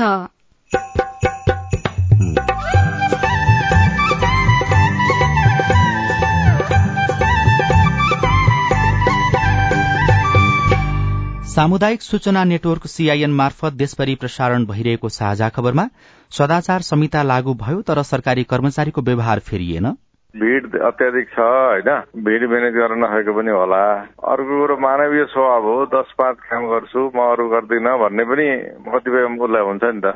सामुदायिक 11.49 12.01
सूचना 12.01 12.43
नेटवर्क 12.45 12.87
सीआईएन 12.87 13.31
मार्फत 13.33 13.73
देशभरि 13.75 14.15
प्रसारण 14.15 14.65
भइरहेको 14.65 15.09
साझा 15.11 15.49
खबरमा 15.49 15.89
सदाचार 16.31 16.81
संहिता 16.81 17.23
लागू 17.23 17.53
भयो 17.53 17.81
तर 17.81 18.01
सरकारी 18.03 18.43
कर्मचारीको 18.45 19.01
व्यवहार 19.01 19.39
फेरिएन। 19.41 19.95
भिड 20.37 20.75
अत्याधिक 20.77 21.29
छ 21.29 21.39
होइन? 21.39 21.87
भिड 22.25 22.43
म्यानेज 22.49 22.73
गर्न 22.73 23.03
नसकेको 23.03 23.33
पनि 23.33 23.51
होला। 23.51 23.79
अर्को 24.31 24.57
कुरो 24.59 24.75
मानवीय 24.77 25.23
स्वभाव 25.25 25.63
हो 25.63 25.85
दस 25.93 26.11
पाँच 26.17 26.37
काम 26.49 26.67
गर्छु 26.69 27.05
म 27.15 27.19
अरू 27.33 27.47
गर्दिनँ 27.49 27.97
भन्ने 27.99 28.23
पनि 28.23 28.45
कतिपय 28.87 29.25
उसलाई 29.25 29.61
हुन्छ 29.61 29.83
नि 29.83 30.01
त। 30.05 30.13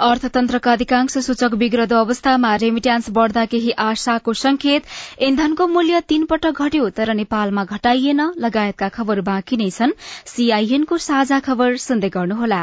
अर्थतन्त्रका 0.00 0.72
अधिकांश 0.72 1.18
सूचक 1.18 1.54
बिग्रदो 1.54 1.96
अवस्थामा 1.96 2.54
रेमिट्यान्स 2.56 3.10
बढ़दा 3.10 3.44
केही 3.46 3.70
आशाको 3.78 4.32
संकेत 4.32 4.86
इन्धनको 5.18 5.66
मूल्य 5.66 6.00
तीन 6.08 6.24
पटक 6.26 6.62
घट्यो 6.62 6.88
तर 6.90 7.14
नेपालमा 7.14 7.64
घटाइएन 7.64 8.20
लगायतका 8.38 8.88
खबर 8.88 9.20
बाँकी 9.26 9.56
नै 9.56 9.70
छन्। 9.70 9.98
सीआईएनको 10.30 10.98
साझा 10.98 11.40
खबर 11.40 11.76
सुन्दै 11.80 12.08
गर्नुहोला। 12.08 12.62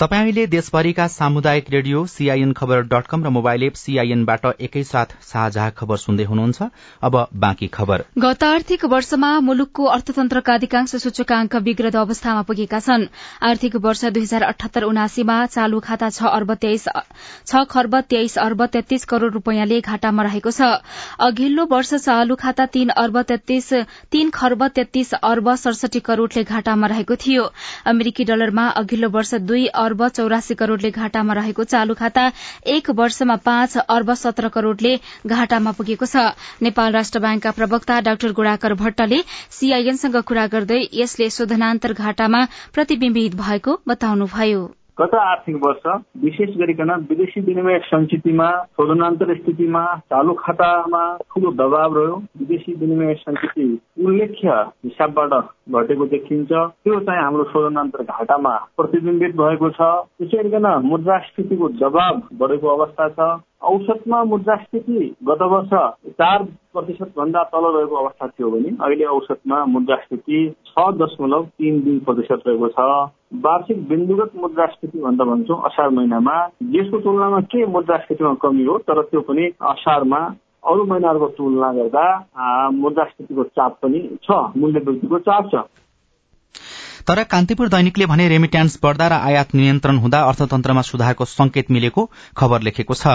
तपाईँले 0.00 0.46
देशभरिका 0.46 1.06
सामुदायिक 1.08 1.70
रेडियो 1.70 2.04
सीआईएन 2.06 2.52
खबर 2.52 2.82
डट 2.82 3.06
कम 3.06 3.24
र 3.24 3.28
मोबाइल 3.28 3.62
एप 3.64 3.74
सीआईएनबाट 3.74 4.44
एकैसाथ 4.62 5.14
साझा 5.22 5.68
खबर 5.70 5.96
सुन्दै 5.96 6.24
हुनुहुन्छ। 6.24 6.62
अब 7.02 7.14
बाँकी 7.34 7.66
खबर। 7.68 8.04
गत 8.18 8.44
आर्थिक 8.44 8.84
वर्षमा 8.84 9.30
मुलुकको 9.40 9.84
अर्थतन्त्रका 9.86 10.54
अधिकांश 10.54 10.94
सूचकांक 10.96 11.56
विग्रत 11.60 11.96
अवस्थामा 11.98 12.42
पुगेका 12.42 12.80
छन्। 12.80 13.06
आर्थिक 13.42 13.76
वर्ष 13.78 14.04
दुई 14.06 14.22
हजार 14.22 14.42
अठहत्तर 14.44 14.82
उनासीमा 14.84 15.46
चालू 15.48 15.80
खाता 15.80 16.10
छ 16.10 17.66
खर्ब 17.66 18.00
तेइस 18.06 18.38
अर्ब 18.38 18.64
तेत्तीस 18.68 19.04
करोड़ 19.04 19.32
रूपियाँले 19.32 19.80
घाटामा 19.80 20.22
रहेको 20.22 20.50
छ। 20.52 20.70
अघिल्लो 21.20 21.66
वर्ष 21.66 21.94
चालू 21.96 22.36
खाता 22.36 22.66
तीन 22.68 22.94
अर्ब 22.96 23.20
तीन 23.26 24.30
खर्ब 24.30 24.66
तेत्तीस 24.70 25.12
अर्ब 25.24 25.54
सडसठी 25.56 26.00
करोड़ले 26.06 26.44
घाटामा 26.44 26.86
रहेको 26.86 27.16
थियो। 27.18 27.50
अमेरिकी 27.88 28.24
डलरमा 28.24 28.68
अघिल्लो 28.78 29.08
वर्ष 29.10 29.34
दुई 29.42 29.66
अर्ब 29.88 30.08
चौरासी 30.10 30.54
करोड़ले 30.54 30.90
घाटामा 30.92 31.34
रहेको 31.34 31.64
चालू 31.66 31.94
खाता 31.94 32.30
एक 32.68 32.90
वर्षमा 32.98 33.36
पाँच 33.44 33.76
अर्ब 33.88 34.14
सत्र 34.14 34.48
करोड़ले 34.54 34.94
घाटामा 35.26 35.72
पुगेको 35.78 36.06
छ। 36.06 36.24
नेपाल 36.62 36.92
राष्ट्र 36.92 37.20
ब्याङ्कका 37.20 37.50
प्रवक्ता 37.58 38.00
डाक्टर 38.06 38.32
गुणाकर 38.32 38.74
भट्टले 38.82 39.22
सीआईएनसँग 39.50 40.20
कुरा 40.28 40.46
गर्दै 40.48 40.82
यसले 40.94 41.30
शोधनान्तर 41.30 41.92
घाटामा 41.94 42.44
प्रतिविम्बित 42.74 43.40
भएको 43.40 43.80
बताउनुभयो। 43.88 44.77
गत 45.00 45.14
आर्थिक 45.14 45.56
वर्ष? 45.64 45.82
विशेष 46.22 46.56
गरिकन 46.56 46.90
विदेशी 47.10 47.40
विनिमय 47.40 47.78
संचितिमा 47.78 48.50
शोधनान्तर 48.50 49.34
स्थितिमा 49.34 49.84
चालू 50.10 50.32
खातामा 50.34 51.02
ठूलो 51.30 51.50
दबाव 51.50 51.94
रह्यो। 51.98 52.16
विदेशी 52.38 52.74
विनिमय 52.74 53.14
संचिति 53.14 53.66
उल्लेख्य 54.04 54.50
हिसाबबाट 54.84 55.32
घटेको 55.70 56.06
देखिन्छ। 56.06 56.50
त्यो 56.50 57.00
चाहिँ 57.00 57.22
हाम्रो 57.22 57.44
शोधनान्तर 57.44 58.02
घाटामा 58.02 58.54
प्रतिबिम्बित 58.76 59.36
भएको 59.36 59.70
छ। 59.70 59.80
त्यसै 60.18 60.36
गरिकन 60.36 60.66
मुद्रास्फीतिको 60.84 61.68
दबाव 61.78 62.22
बढेको 62.34 62.68
अवस्था 62.68 63.08
छ। 63.08 63.30
औसतमा 63.62 64.22
मुद्रास्फीति 64.24 64.98
गत 65.28 65.42
वर्ष 65.52 65.70
चार 66.18 66.42
प्रतिशत 66.72 67.12
भन्दा 67.18 67.42
तल 67.44 67.64
रहेको 67.66 67.96
अवस्था 67.96 68.26
थियो 68.28 68.50
भने 68.50 68.70
अहिले 68.78 69.04
औसतमा 69.06 69.64
मुद्रास्फीति 69.66 70.40
छ 70.68 70.84
दशमलव 70.96 71.44
तीन 71.58 71.80
दुई 71.84 71.98
प्रतिशत 72.00 72.42
रहेको 72.46 72.68
छ। 72.68 72.86
वार्षिक 73.44 73.88
बिन्दुगत 73.88 74.36
मुद्रास्फीति 74.36 74.98
भन्दा 74.98 75.24
भन्छौँ 75.24 75.60
असार 75.66 75.88
महिनामा। 75.90 76.36
यसको 76.76 77.00
तुलनामा 77.00 77.40
के 77.46 77.66
मुद्रास्फीतिमा 77.68 78.34
कमी 78.42 78.64
हो 78.64 78.78
तर 78.86 79.02
त्यो 79.02 79.20
पनि 79.28 79.50
असारमा 79.72 80.20
अरू 80.68 80.84
महिनाहरूको 80.84 81.26
तुलना 81.36 81.72
गर्दा 81.72 82.06
मुद्रास्फीतिको 82.78 83.44
चाप 83.58 83.78
पनि 83.82 84.00
छ 84.22 84.38
मूल्य 84.56 84.80
वृद्धिको 84.86 85.18
चाप 85.18 85.50
छ। 85.54 85.66
तर 87.08 87.22
कान्तिपुर 87.24 87.68
दैनिकले 87.72 88.06
भने 88.06 88.26
रेमिट्यान्स 88.28 88.76
बढ़दा 88.82 89.06
र 89.08 89.12
आयात 89.28 89.54
नियन्त्रण 89.54 89.98
हुँदा 89.98 90.18
अर्थतन्त्रमा 90.30 90.82
सुधारको 90.88 91.24
संकेत 91.24 91.70
मिलेको 91.72 92.02
खबर 92.36 92.60
लेखेको 92.68 92.94
छ। 92.94 93.14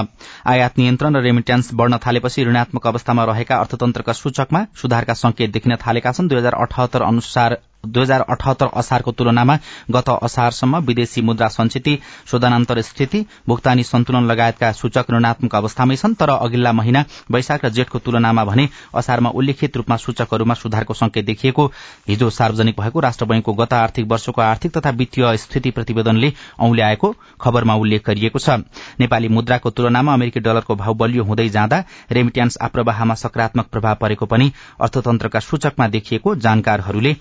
आयात 0.54 0.80
नियन्त्रण 0.82 1.16
र 1.16 1.22
रेमिट्यान्स 1.22 1.70
बढ़न 1.78 1.98
थालेपछि 2.02 2.46
ऋणात्मक 2.50 2.88
अवस्थामा 2.90 3.24
रहेका 3.30 3.56
अर्थतन्त्रका 3.56 4.14
सूचकमा 4.18 4.66
सुधारका 4.82 5.14
संकेत 5.14 5.54
देखिन 5.54 5.76
थालेका 5.86 6.12
छन्। 6.12 6.28
दुई 6.28 6.38
हजार 6.38 6.58
अठहत्तर 6.58 7.02
अनुसार 7.06 7.58
दुई 7.84 8.02
हजार 8.02 8.22
अठहत्तर 8.24 8.68
असारको 8.74 9.12
तुलनामा 9.12 9.56
गत 9.92 10.10
असारसम्म 10.10 10.78
विदेशी 10.86 11.22
मुद्रा 11.22 11.48
संचिति 11.48 11.98
शोधनान्तर 12.32 12.80
स्थिति 12.82 13.20
भुक्तानी 13.48 13.84
सन्तुलन 13.84 14.24
लगायतका 14.24 14.72
सूचक 14.72 15.12
ऋणात्मक 15.12 15.56
अवस्थामै 15.56 15.96
छन् 15.96 16.14
तर 16.16 16.30
अघिल्ला 16.30 16.72
महिना 16.72 17.04
वैशाख 17.32 17.66
र 17.66 17.70
जेठको 17.70 18.00
तुलनामा 18.00 18.44
भने 18.44 18.68
असारमा 18.96 19.30
उल्लेखित 19.32 19.78
रूपमा 19.78 19.98
सूचकहरूमा 19.98 20.54
सुधारको 20.54 20.94
संकेत 20.94 21.26
देखिएको 21.26 21.66
हिजो 22.08 22.30
सार्वजनिक 22.30 22.80
भएको 22.80 23.00
राष्ट्र 23.00 23.26
बैंकको 23.26 23.54
गत 23.54 23.74
आर्थिक 23.74 24.08
वर्षको 24.08 24.42
आर्थिक 24.42 24.78
तथा 24.78 24.90
वित्तीय 24.94 25.38
स्थिति 25.38 25.72
प्रतिवेदनले 25.72 26.32
औंल्याएको 26.60 27.14
खबरमा 27.42 27.76
उल्लेख 27.76 28.08
गरिएको 28.08 28.40
छ। 28.40 28.58
नेपाली 29.00 29.28
मुद्राको 29.30 29.70
तुलनामा 29.72 30.14
अमेरिकी 30.14 30.40
डलरको 30.40 30.76
भाव 30.76 30.94
बलियो 30.94 31.24
हुँदै 31.24 31.50
जाँदा 31.50 31.84
रेमिट्यान्स 32.12 32.58
आप्रवाहमा 32.62 33.14
सकारात्मक 33.18 33.68
प्रभाव 33.68 33.96
परेको 34.02 34.26
पनि 34.26 34.52
अर्थतन्त्रका 34.80 35.40
सूचकमा 35.42 35.88
देखिएको 35.90 36.36
जानकारहरूले 36.40 37.16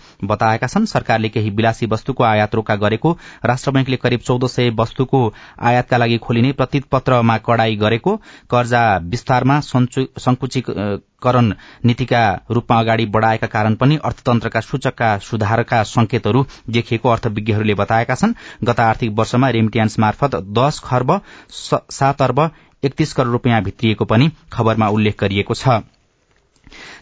बताएका 0.53 0.67
छन्। 0.69 0.85
सरकारले 0.87 1.29
केही 1.29 1.51
विलासी 1.51 1.87
वस्तुको 1.87 2.25
आयात 2.25 2.55
रोका 2.55 2.77
गरेको 2.77 3.11
राष्ट्र 3.45 3.71
बैंकले 3.73 3.97
करिब 3.97 4.21
चौध 4.21 4.47
सय 4.47 4.71
वस्तुको 4.77 5.21
आयातका 5.61 5.97
लागि 5.97 6.19
खोलिने 6.19 6.53
प्रतिपत्रमा 6.53 7.37
कड़ाई 7.41 7.77
गरेको 7.77 8.17
कर्जा 8.51 8.83
विस्तारमा 9.07 9.61
संकुचीकरण 9.61 11.53
नीतिका 11.85 12.23
रूपमा 12.51 12.79
अगाडि 12.81 13.07
बढ़ाएका 13.09 13.47
कारण 13.49 13.75
पनि 13.75 13.97
अर्थतन्त्रका 14.05 14.61
सूचकका 14.63 15.17
सुधारका 15.21 15.83
संकेतहरू 15.87 16.45
देखिएको 16.71 17.09
अर्थविज्ञहरूले 17.09 17.75
बताएका 17.75 18.15
छन्। 18.15 18.35
गत 18.65 18.81
आर्थिक 18.83 19.11
वर्षमा 19.13 19.49
रेमिट्यान्स 19.51 19.99
मार्फत 19.99 20.37
दश 20.53 20.81
खर्ब 20.85 21.21
सात 21.51 22.23
अर्ब 22.23 22.51
एकतीस 22.83 23.13
करोड़ 23.13 23.33
रूपियाँ 23.33 23.63
भित्रिएको 23.63 24.05
पनि 24.05 24.31
खबरमा 24.53 24.89
उल्लेख 24.91 25.21
गरिएको 25.21 25.55
छ। 25.55 25.81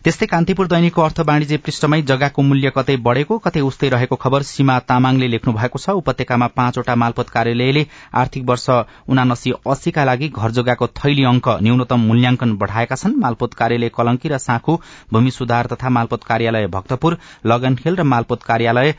त्यस्तै 0.04 0.26
कान्तिपुर 0.26 0.66
दैनिकको 0.66 1.02
अर्थ 1.02 1.20
वाणिज्य 1.28 1.56
पृष्ठमै 1.64 2.00
जग्गाको 2.10 2.42
मूल्य 2.42 2.70
कतै 2.76 2.96
बढ़ेको 3.06 3.38
कतै 3.46 3.60
उस्तै 3.60 3.88
रहेको 3.94 4.16
खबर 4.16 4.42
सीमा 4.50 4.78
तामाङले 4.90 5.28
लेख्नु 5.28 5.52
भएको 5.52 5.78
छ। 5.78 5.96
उपत्यकामा 6.00 6.46
पाँचवटा 6.56 6.94
मालपत 7.02 7.28
कार्यालयले 7.30 7.84
आर्थिक 8.22 8.44
वर्ष 8.50 8.66
उनासी 9.08 9.52
अस्सीका 9.66 10.04
लागि 10.04 10.28
घर 10.30 10.50
जग्गाको 10.58 10.86
थैली 11.00 11.24
अंक 11.32 11.48
न्यूनतम 11.62 12.00
मूल्याङ्कन 12.10 12.56
बढ़ाएका 12.62 12.96
छन्। 12.96 13.18
मालपोत 13.20 13.54
कार्यालय 13.54 13.88
कलंकी 13.96 14.28
र 14.28 14.38
साँखु 14.40 14.78
भूमि 15.12 15.30
सुधार 15.30 15.66
तथा 15.72 15.88
मालपोत 15.90 16.24
कार्यालय 16.24 16.66
भक्तपुर 16.68 17.18
लगनखेल 17.46 17.96
र 17.96 18.02
मालपोत 18.12 18.42
कार्यालय 18.42 18.94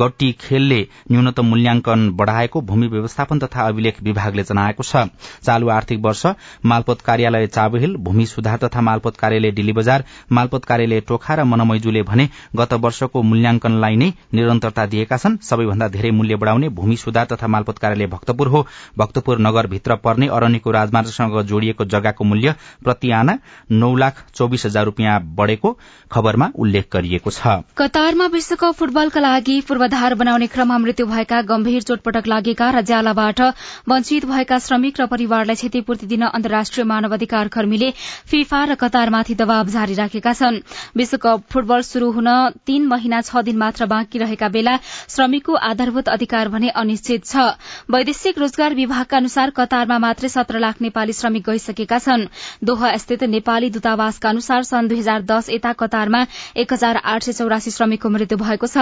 गट्टी 0.00 0.30
खेलले 0.40 0.80
न्यूनतम 1.12 1.46
मूल्याङ्कन 1.46 2.08
बढ़ाएको 2.18 2.60
भूमि 2.62 2.86
व्यवस्थापन 2.88 3.38
तथा 3.38 3.66
अभिलेख 3.68 4.02
विभागले 4.02 4.42
जनाएको 4.44 4.82
छ। 4.82 5.06
चालू 5.44 5.68
आर्थिक 5.70 6.00
वर्ष 6.00 6.26
मालपोत 6.64 7.00
कार्यालय 7.02 7.46
चाबहिल 7.48 7.96
भूमि 8.00 8.26
सुधार 8.26 8.58
तथा 8.58 8.80
मालपोत 8.80 9.16
कार्यालय 9.16 9.50
डिल्ली 9.52 9.72
बजार 9.72 10.04
मालपोत 10.32 10.64
कार्यालय 10.64 11.00
टोखा 11.08 11.34
र 11.34 11.44
मनमैजूले 11.44 12.02
भने 12.02 12.28
गत 12.56 12.72
वर्षको 12.84 13.22
मूल्याङ्कनलाई 13.22 13.96
नै 13.96 14.08
निरन्तरता 14.34 14.86
दिएका 14.92 15.16
छन्। 15.16 15.36
सबैभन्दा 15.42 15.88
धेरै 15.88 16.10
मूल्य 16.10 16.36
बढ़ाउने 16.36 16.68
भूमि 16.78 16.96
सुधार 16.98 17.26
तथा 17.32 17.46
मालपोत 17.48 17.78
कार्यालय 17.78 18.06
भक्तपुर 18.08 18.48
हो। 18.48 18.66
भक्तपुर 18.98 19.38
नगरभित्र 19.40 19.94
पर्ने 20.04 20.26
अरण्यको 20.28 20.70
राजमार्गसँग 20.70 21.40
जोडिएको 21.48 21.84
जग्गाको 21.86 22.24
मूल्य 22.24 22.54
प्रति 22.84 23.10
आना 23.12 23.38
नौ 23.72 23.94
लाख 23.96 24.24
चौबिस 24.34 24.66
हजार 24.66 24.84
रूपियाँ 24.84 25.18
बढ़ेको 25.38 25.76
खबरमा 26.10 26.50
उल्लेख 26.58 26.86
गरिएको 26.92 27.30
छ। 27.30 27.58
कतारमा 27.78 28.26
विश्वकप 28.32 28.74
फुटबलका 28.78 29.20
लागि 29.20 29.60
पूर्वाधार 29.68 30.14
बनाउने 30.14 30.46
क्रममा 30.48 30.78
मृत्यु 30.78 31.06
भएका 31.06 31.40
गम्भीर 31.50 31.82
चोटपटक 31.82 32.26
लागेका 32.28 32.70
र 32.70 32.82
ज्यालाबाट 32.88 33.40
वञ्चित 33.88 34.24
भएका 34.26 34.58
श्रमिक 34.66 35.00
र 35.00 35.06
परिवारलाई 35.08 35.56
क्षतिपूर्ति 35.56 36.06
दिन 36.06 36.22
अन्तर्राष्ट्रिय 36.28 36.84
मानवाधिकार 36.86 37.48
कर्मीले 37.56 37.90
फिफा 38.30 38.64
र 38.64 38.74
कतारमाथि 38.80 39.34
दबाव 39.34 39.68
जारी 39.70 39.94
राखेका 39.98 40.32
छन्। 40.32 40.60
विश्वकप 40.96 41.42
फुटबल 41.50 41.82
शुरू 41.84 42.10
हुन 42.12 42.28
तीन 42.66 42.86
महिना 42.86 43.20
छ 43.22 43.42
दिन 43.42 43.56
मात्र 43.58 43.86
बाँकी 43.88 44.18
रहेका 44.18 44.48
बेला 44.48 44.76
श्रमिकको 45.08 45.54
आधारभूत 45.68 46.08
अधिकार 46.08 46.48
भने 46.48 46.68
अनिश्चित 46.78 47.24
छ। 47.24 47.46
वैदेशिक 47.88 48.38
रोजगार 48.38 48.74
विभागका 48.74 49.16
अनुसार 49.16 49.50
कतारमा 49.52 49.98
मात्रै 49.98 50.28
सत्र 50.28 50.58
लाख 50.58 50.80
नेपाली 50.80 51.12
श्रमिक 51.14 51.44
गइसकेका 51.44 51.98
छन्। 52.00 52.26
दोहा 52.64 52.96
स्थित 52.98 53.24
नेपाली 53.28 53.70
दूतावासका 53.70 54.28
अनुसार 54.28 54.62
सन् 54.64 54.88
दुई 54.88 54.98
हजार 54.98 55.22
दस 55.24 55.50
यता 55.50 55.72
कतारमा 55.74 56.24
एक 56.56 56.72
हजार 56.72 56.96
आठ 56.98 57.22
सय 57.22 57.32
चौरासी 57.34 57.70
श्रमिकको 57.70 58.08
मृत्यु 58.10 58.38
भएको 58.38 58.66
छ। 58.68 58.76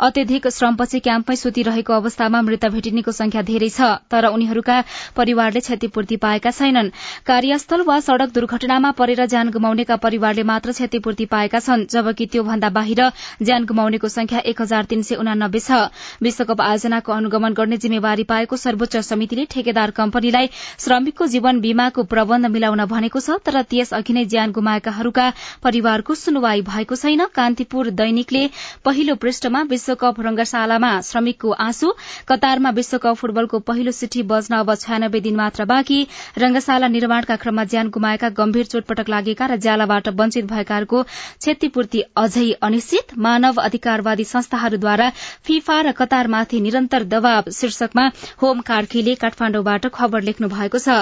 अत्यधिक 0.00 0.48
श्रमपछि 0.50 0.98
क्याम्पमै 1.00 1.36
सुतिरहेको 1.36 1.92
अवस्थामा 1.94 2.40
मृत 2.42 2.64
भेटिनेको 2.72 3.12
संख्या 3.12 3.42
धेरै 3.44 3.68
छ 3.70 3.90
तर 4.10 4.26
उनीहरूका 4.28 4.76
परिवारले 5.16 5.60
क्षतिपूर्ति 5.60 6.16
पाएका 6.18 6.50
छैनन्। 6.52 6.90
कार्यस्थल 7.26 7.82
वा 7.82 7.98
सड़क 8.00 8.30
दुर्घटनामा 8.34 8.90
परेर 8.98 9.26
ज्यान 9.26 9.50
गुमाउनेका 9.50 9.96
परिवारले 9.98 10.42
मात्र 10.56 10.72
क्षतिपूर्ति 10.72 11.24
पाएका 11.28 11.58
छन् 11.60 11.84
जबकि 11.92 12.26
त्योभन्दा 12.32 12.68
बाहिर 12.72 13.00
ज्यान 13.42 13.64
गुमाउनेको 13.66 14.08
संख्या 14.08 14.38
एक 14.48 14.60
हजार 14.62 14.84
तीन 14.88 15.02
सय 15.04 15.14
उनानब्बे 15.20 15.60
छ। 15.60 15.80
विश्वकप 16.22 16.60
आयोजनाको 16.60 17.12
अनुगमन 17.12 17.52
गर्ने 17.54 17.76
जिम्मेवारी 17.76 18.24
पाएको 18.24 18.56
सर्वोच्च 18.56 18.96
समितिले 19.04 19.44
ठेकेदार 19.52 19.90
कम्पनीलाई 19.98 20.48
श्रमिकको 20.80 21.26
जीवन 21.28 21.60
बीमाको 21.60 22.02
प्रबन्ध 22.08 22.46
मिलाउन 22.48 22.84
भनेको 22.86 23.20
छ 23.20 23.36
तर 23.44 23.60
त्यस 23.68 23.92
अघि 24.00 24.12
नै 24.12 24.24
ज्यान 24.26 24.52
गुमाएकाहरूका 24.56 25.26
परिवारको 25.62 26.14
सुनवाई 26.16 26.62
भएको 26.70 26.96
छैन। 26.96 27.26
कान्तिपुर 27.36 27.90
दैनिकले 28.00 28.46
पहिलो 28.84 29.14
पृष्ठमा 29.20 29.62
विश्वकप 29.68 30.20
रंगशालामा 30.28 30.92
श्रमिकको 31.10 31.52
आँसु 31.66 31.92
कतारमा 32.28 32.70
विश्वकप 32.80 33.20
फुटबलको 33.20 33.58
पहिलो 33.68 33.92
सिठी 33.92 34.22
बज्न 34.32 34.62
अब 34.62 34.74
छयानब्बे 34.76 35.20
दिन 35.20 35.36
मात्र 35.36 35.64
बाँकी। 35.66 36.00
रंगशाला 36.38 36.88
निर्माणका 36.88 37.36
क्रममा 37.44 37.64
ज्यान 37.66 37.92
गुमाएका 37.92 38.28
गम्भीर 38.40 38.66
चोटपटक 38.72 39.08
लागेका 39.10 39.46
र 39.46 39.56
ज्यालाबाट 39.58 40.08
वञ्चित 40.16 40.44
भएकाहरूको 40.46 41.02
क्षतिपूर्ति 41.02 42.00
अझै 42.16 42.50
अनिश्चित। 42.62 43.16
मानव 43.18 43.60
अधिकारवादी 43.60 44.24
संस्थाहरूद्वारा 44.26 45.10
फिफा 45.44 45.80
र 45.80 45.92
कतारमाथि 45.94 46.60
निरन्तर 46.60 47.04
दबाव 47.06 47.50
शीर्षकमा 47.52 48.06
होम 48.42 48.60
कार्कीले 48.62 49.14
काठमाण्डुबाट 49.16 49.86
खबर 49.94 50.22
लेख्नु 50.22 50.48
भएको 50.48 50.78
छ। 50.78 50.98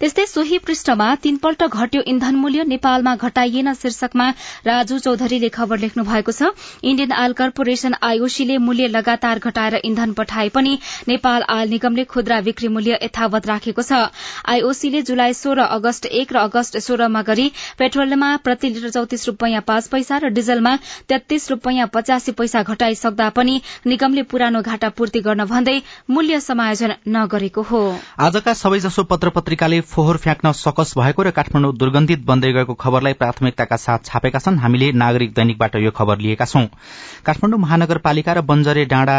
त्यस्तै 0.00 0.26
सोही 0.26 0.58
पृष्ठमा 0.60 1.08
तीनपल्ट 1.22 1.62
घट्यो 1.64 2.02
इन्धन 2.06 2.34
मूल्य 2.36 2.64
नेपालमा 2.66 3.14
घटाइएन 3.18 3.72
शीर्षकमा 3.74 4.28
राजु 4.66 4.98
चौधरीले 4.98 5.48
खबर 5.50 5.78
लेख्नु 5.78 6.04
भएको 6.04 6.32
छ। 6.32 6.50
इण्डियन 6.84 7.12
आयल 7.14 7.32
कर्पोरेशन 7.34 7.94
आईओसीले 8.02 8.58
मूल्य 8.60 8.86
लगातार 8.88 9.38
घटाएर 9.40 9.74
इन्धन 9.84 10.12
पठाए 10.14 10.48
पनि 10.50 10.78
नेपाल 11.08 11.42
आयल 11.48 11.68
निगमले 11.70 12.04
खुद्रा 12.06 12.40
बिक्री 12.42 12.68
मूल्य 12.68 12.98
यथावत 13.02 13.46
राखेको 13.46 13.82
छ। 13.82 14.00
आईओसीले 14.46 15.02
जुलाई 15.04 15.32
सोह्र 15.34 15.68
अगस्त 15.74 16.06
एक 16.14 16.32
र 16.32 16.38
अगस्त 16.44 16.78
सोह्रमा 16.80 17.22
गरी 17.24 17.50
पेट्रोलमा 17.78 18.30
प्रति 18.44 18.70
लिटर 18.74 18.90
चौतिस 18.90 19.26
रूपियाँ 19.28 19.62
पाँच 19.62 19.88
पैसा 19.88 20.18
र 20.18 20.28
डिजलमा 20.30 20.76
तेत्तीस 21.08 21.50
रूपियाँ 21.50 21.86
पचासी 21.94 22.32
पैसा 22.34 22.62
घटाइसक्दा 22.64 23.28
पनि 23.30 23.60
निगमले 23.86 24.22
पुरानो 24.26 24.62
घाटा 24.62 24.88
पूर्ति 24.90 25.20
गर्न 25.20 25.44
भन्दै 25.46 25.80
मूल्य 26.10 26.40
समायोजन 26.40 26.94
नगरेको 27.08 27.62
हो। 27.64 27.82
आजका 28.20 28.52
सबैजसो 28.54 29.04
पत्र 29.04 29.30
पत्रिकाले 29.30 29.80
फोहोर 29.86 30.16
फ्याँक्न 30.18 30.52
सकस 30.54 30.94
भएको 30.98 31.22
र 31.22 31.30
काठमाडौँ 31.32 31.72
दुर्गन्धित 31.76 32.24
बन्दै 32.26 32.52
गएको 32.52 32.74
खबरलाई 32.76 33.12
प्राथमिकताका 33.14 33.76
साथ 33.78 33.98
छापेका 34.04 34.38
छन्। 34.38 34.58
हामीले 34.58 34.92
नागरिक 34.94 35.34
दैनिकबाट 35.34 35.76
यो 35.76 35.90
खबर 35.90 36.18
लिएका 36.18 36.44
छौं। 36.44 36.66
काठमाडौँ 37.26 37.60
महानगरपालिका 37.60 38.32
र 38.32 38.40
बन्जरे 38.44 38.84
डाँडा 38.86 39.18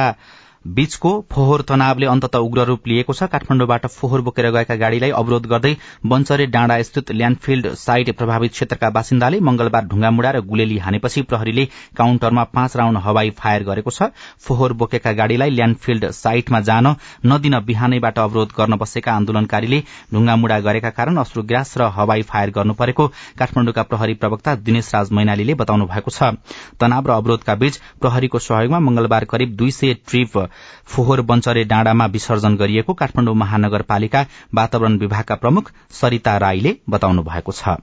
बीचको 0.66 1.10
फोहोर 1.32 1.62
तनावले 1.62 2.06
अन्तत 2.08 2.36
उग्र 2.36 2.64
रूप 2.66 2.88
लिएको 2.88 3.14
छ। 3.14 3.24
काठमाण्डुबाट 3.30 3.86
फोहोर 3.88 4.22
बोकेर 4.22 4.50
गएका 4.52 4.76
गाड़ीलाई 4.76 5.10
अवरोध 5.14 5.46
गर्दै 5.48 5.74
बन्चरे 6.06 6.46
डाँडा 6.50 6.82
स्थित 6.82 7.12
ल्याण्डफिल्ड 7.12 7.68
साइट 7.78 8.10
प्रभावित 8.18 8.52
क्षेत्रका 8.52 8.90
बासिन्दाले 8.90 9.40
मंगलबार 9.40 9.86
ढुङ्गामुडा 9.86 10.32
र 10.32 10.42
गुलेली 10.44 10.78
हानेपछि 10.78 11.22
प्रहरीले 11.24 11.66
काउन्टरमा 11.98 12.44
पाँच 12.56 12.78
राउण्ड 12.78 13.00
हवाई 13.00 13.30
फायर 13.38 13.64
गरेको 13.64 13.92
छ। 13.92 14.10
फोहोर 14.42 14.74
बोकेका 14.74 15.12
गाड़ीलाई 15.14 15.50
ल्याण्डफिल्ड 15.52 16.10
साइटमा 16.12 16.60
जान 16.62 16.96
नदिन 17.26 17.60
बिहानैबाट 17.62 18.20
अवरोध 18.20 18.58
गर्न 18.58 18.78
बसेका 18.78 19.14
आन्दोलनकारीले 19.14 19.80
ढुङ्गामुडा 20.14 20.60
गरेका 20.66 20.90
कारण 20.98 21.18
अश्रुग्रास 21.20 21.78
र 21.78 21.92
हवाई 21.94 22.22
फायर 22.26 22.50
गर्नु 22.58 22.74
परेको 22.74 23.08
काठमाण्डुका 23.38 23.84
प्रहरी 23.86 24.14
प्रवक्ता 24.18 24.56
दिनेश 24.66 24.92
राज 24.96 25.12
मैनालीले 25.14 25.54
बताउनु 25.62 25.86
भएको 25.94 26.10
छ। 26.10 26.34
तनाव 26.82 27.08
र 27.08 27.12
अवरोधका 27.12 27.56
बीच 27.56 27.80
प्रहरीको 28.02 28.40
सहयोगमा 28.42 28.80
मंगलबार 28.82 29.26
करिब 29.30 29.56
दुई 29.56 29.72
सय 29.72 29.94
ट्रिप 30.02 30.38
फोहोर 30.86 31.22
बन्चरे 31.22 31.64
डाँडामा 31.64 32.06
विसर्जन 32.06 32.56
गरिएको 32.56 32.94
काठमाडौँ 32.94 33.36
महानगरपालिका 33.36 34.26
वातावरण 34.54 34.98
विभागका 34.98 35.36
प्रमुख 35.36 35.72
सरिता 35.92 36.38
राईले 36.38 36.76
बताउनु 36.90 37.24
भएको 37.24 37.52
छ। 37.52 37.78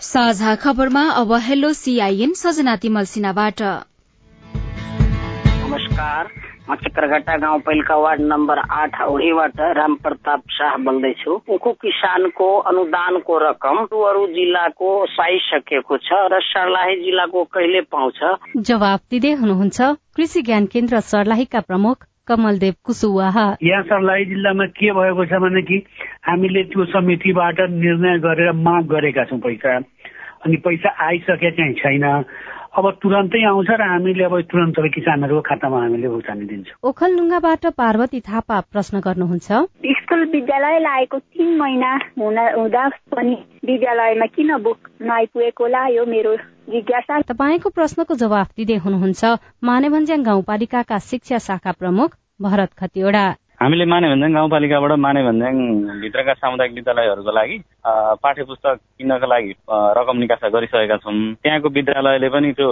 साझा 0.00 0.54
खबरमा 0.54 1.02
अब 1.12 1.32
हेलो 1.42 1.72
सीआईएन 1.72 2.32
सजना 2.34 2.76
तिमल 2.76 3.04
सिन्हाबाट। 3.04 3.62
नमस्कार। 5.62 6.30
म 6.70 6.74
चित्रघट्टा 6.74 7.36
गाउँपालिका 7.36 7.96
वार्ड 7.96 8.20
नम्बर 8.20 8.58
आठ 8.58 9.00
औरीबाट 9.00 9.60
राम 9.76 9.94
प्रताप 9.94 10.40
शाह 10.52 10.76
बोल्दैछु। 10.76 11.32
उखु 11.48 11.70
किसानको 11.72 12.48
अनुदानको 12.60 13.38
रकम 13.38 13.76
अरू 14.00 14.26
जिल्लाको 14.26 14.90
पाइसकेको 15.16 15.96
छ 15.96 16.18
र 16.32 16.40
सर्लाही 16.44 16.96
जिल्लाको 17.04 17.44
कहिले 17.44 17.80
पाउँछ? 17.80 18.20
जवाब 18.68 19.00
दिँदै 19.10 19.32
हुनुहुन्छ 19.32 19.80
कृषि 20.16 20.42
ज्ञान 20.42 20.66
केन्द्र 20.66 21.00
सर्लाहीका 21.08 21.60
प्रमुख 21.60 22.04
कमलदेव 22.28 22.74
कुसुवाहा। 22.84 23.46
यहाँ 23.62 23.82
सर्लाही 23.88 24.24
जिल्लामा 24.24 24.66
के 24.76 24.92
भएको 24.92 25.24
छ 25.24 25.40
भने 25.40 25.62
कि 25.62 25.82
हामीले 26.28 26.62
त्यो 26.68 26.84
समितिबाट 26.84 27.60
निर्णय 27.80 28.18
गरेर 28.18 28.52
माग 28.52 28.84
गरेका 28.92 29.24
छौँ 29.24 29.40
पैसा। 29.40 29.76
अनि 30.44 30.56
पैसा 30.56 30.90
आइसके 31.06 31.50
चाहिँ 31.50 31.74
छैन। 31.74 32.04
अब 32.78 32.86
तुरन्तै 33.02 33.42
आउँछ 33.44 33.70
र 33.70 33.82
हामीले 33.82 34.24
अब 34.24 34.34
तुरन्त 34.50 34.76
किसानहरूको 34.94 35.42
खातामा 35.48 35.78
हामीले 35.82 36.08
भुक्तानी 36.08 36.44
दिन्छौँ। 36.46 36.76
ओखलढुङ्गाबाट 36.88 37.66
पार्वती 37.74 38.20
थापा 38.28 38.58
प्रश्न 38.72 39.00
गर्नुहुन्छ। 39.06 39.48
स्कुल 39.98 40.20
विद्यालय 40.34 40.78
लागेको 40.78 41.18
तिन 41.18 41.48
महिना 41.58 41.90
हुँदा 42.18 42.84
पनि 43.16 43.34
विद्यालयमा 43.66 44.26
किन 44.36 44.56
बुक 44.62 44.78
नआइपुगेको 45.02 45.64
होला 45.64 45.82
यो 45.96 46.04
मेरो 46.06 46.36
जिज्ञासा। 46.70 47.20
तपाईँको 47.32 47.68
प्रश्नको 47.70 48.14
जवाफ 48.14 48.48
दिँदै 48.56 48.78
हुनुहुन्छ 48.84 49.22
मानेभन्ज्याङ 49.64 50.22
गाउँपालिकाका 50.22 50.98
शिक्षा 51.10 51.38
शाखा 51.48 51.72
प्रमुख 51.82 52.16
भरत 52.42 52.70
खतिवड़ा। 52.78 53.26
हामीले 53.58 53.84
माने 53.90 54.08
भन्ज्याङ 54.08 54.32
गाउँपालिकाबाट 54.34 54.92
माने 55.02 55.22
भन्ज्याङ 55.26 55.54
भित्रका 55.98 56.32
सामुदायिक 56.38 56.74
विद्यालयहरूको 56.74 57.32
लागि 57.34 57.56
पाठ्य 58.22 58.42
पुस्तक 58.46 58.76
किन्नका 58.98 59.26
लागि 59.26 59.52
रकम 59.98 60.16
निकासा 60.22 60.48
गरिसकेका 60.54 60.96
छौँ। 61.02 61.14
त्यहाँको 61.42 61.68
विद्यालयले 61.68 62.28
पनि 62.30 62.52
त्यो 62.54 62.68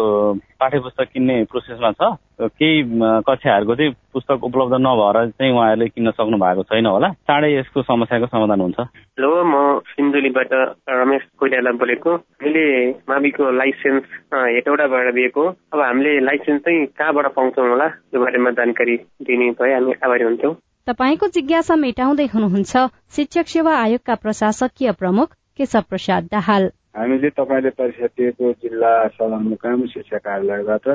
पाठ्य 0.61 0.79
पुस्तक 0.87 1.07
किन्ने 1.11 1.37
प्रोसेसमा 1.51 1.91
छ। 1.91 2.03
केही 2.39 2.79
कक्षाहरूको 3.27 3.75
चाहिँ 3.75 3.93
पुस्तक 4.17 4.45
उपलब्ध 4.49 4.75
नभएर 4.81 5.17
चाहिँ 5.31 5.53
उहाँहरूले 5.53 5.87
किन्न 5.93 6.11
सक्नु 6.17 6.37
भएको 6.41 6.63
छैन 6.73 6.87
होला। 6.87 7.09
चाँडै 7.29 7.51
यसको 7.53 7.83
समस्याको 7.85 8.27
समाधान 8.33 8.61
हुन्छ। 8.61 8.81
हेलो 8.81 9.31
म 9.45 9.55
सिन्धुलीबाट 9.93 10.53
रमेश 10.89 11.23
कोइराला 11.37 11.73
बोलेको। 11.77 12.11
हामीले 12.17 12.65
माविको 13.05 13.51
लाइसेन्स 13.61 14.05
हेटौडाबाट 14.33 15.13
दिएको। 15.15 15.45
अब 15.73 15.81
हामीले 15.81 16.13
लाइसेन्स 16.25 16.61
चाहिँ 16.65 16.87
कहाँबाट 16.97 17.27
पाउँछौँ 17.37 17.69
होला? 17.69 17.89
त्यो 17.89 18.21
बारेमा 18.21 18.51
जानकारी 18.57 18.97
दिने 19.21 19.51
भए 19.61 19.73
हामी 19.75 19.93
आभारी 20.01 20.25
हुन्थ्यौँ। 20.25 20.55
तपाईँको 20.89 21.27
जिज्ञासा 21.37 21.77
मेटाउँदै 21.77 22.27
हुनुहुन्छ 22.33 22.73
शिक्षक 23.17 23.47
सेवा 23.53 23.73
आयोगका 23.77 24.15
प्रशासकीय 24.25 24.93
प्रमुख 24.97 25.29
केशव 25.59 25.85
प्रसाद 25.93 26.23
दाहाल। 26.33 26.65
हामीले 26.97 27.31
तपाईँले 27.37 27.71
परीक्षा 27.77 28.07
दिएको 28.17 28.53
जिल्ला 28.65 28.93
सदरमुकाम 29.13 29.85
शिक्षा 29.93 30.19
कार्यालयबाट 30.25 30.89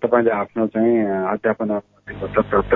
तपाईँले 0.00 0.30
आफ्नो 0.32 0.66
चाहिँ 0.72 0.94
अध्यापन 1.32 1.70
पत्र 2.08 2.42
प्राप्त 2.42 2.74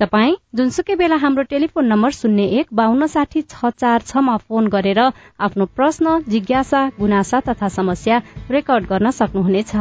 तपाईँ 0.00 0.34
जुनसुकै 0.56 0.94
बेला 0.94 1.16
हाम्रो 1.16 1.42
टेलिफोन 1.50 1.86
नम्बर 1.86 2.10
शून्य 2.10 2.44
एक 2.60 2.66
बान्न 2.72 3.06
साठी 3.06 3.42
छ 3.42 3.70
चार 3.76 4.00
छमा 4.08 4.36
फोन 4.48 4.68
गरेर 4.68 5.00
आफ्नो 5.38 5.64
प्रश्न 5.76 6.18
जिज्ञासा 6.28 6.80
गुनासा 6.98 7.40
तथा 7.48 7.68
समस्या 7.68 8.20
रेकर्ड 8.50 8.86
गर्न 8.86 9.10
सक्नुहुनेछ। 9.10 9.76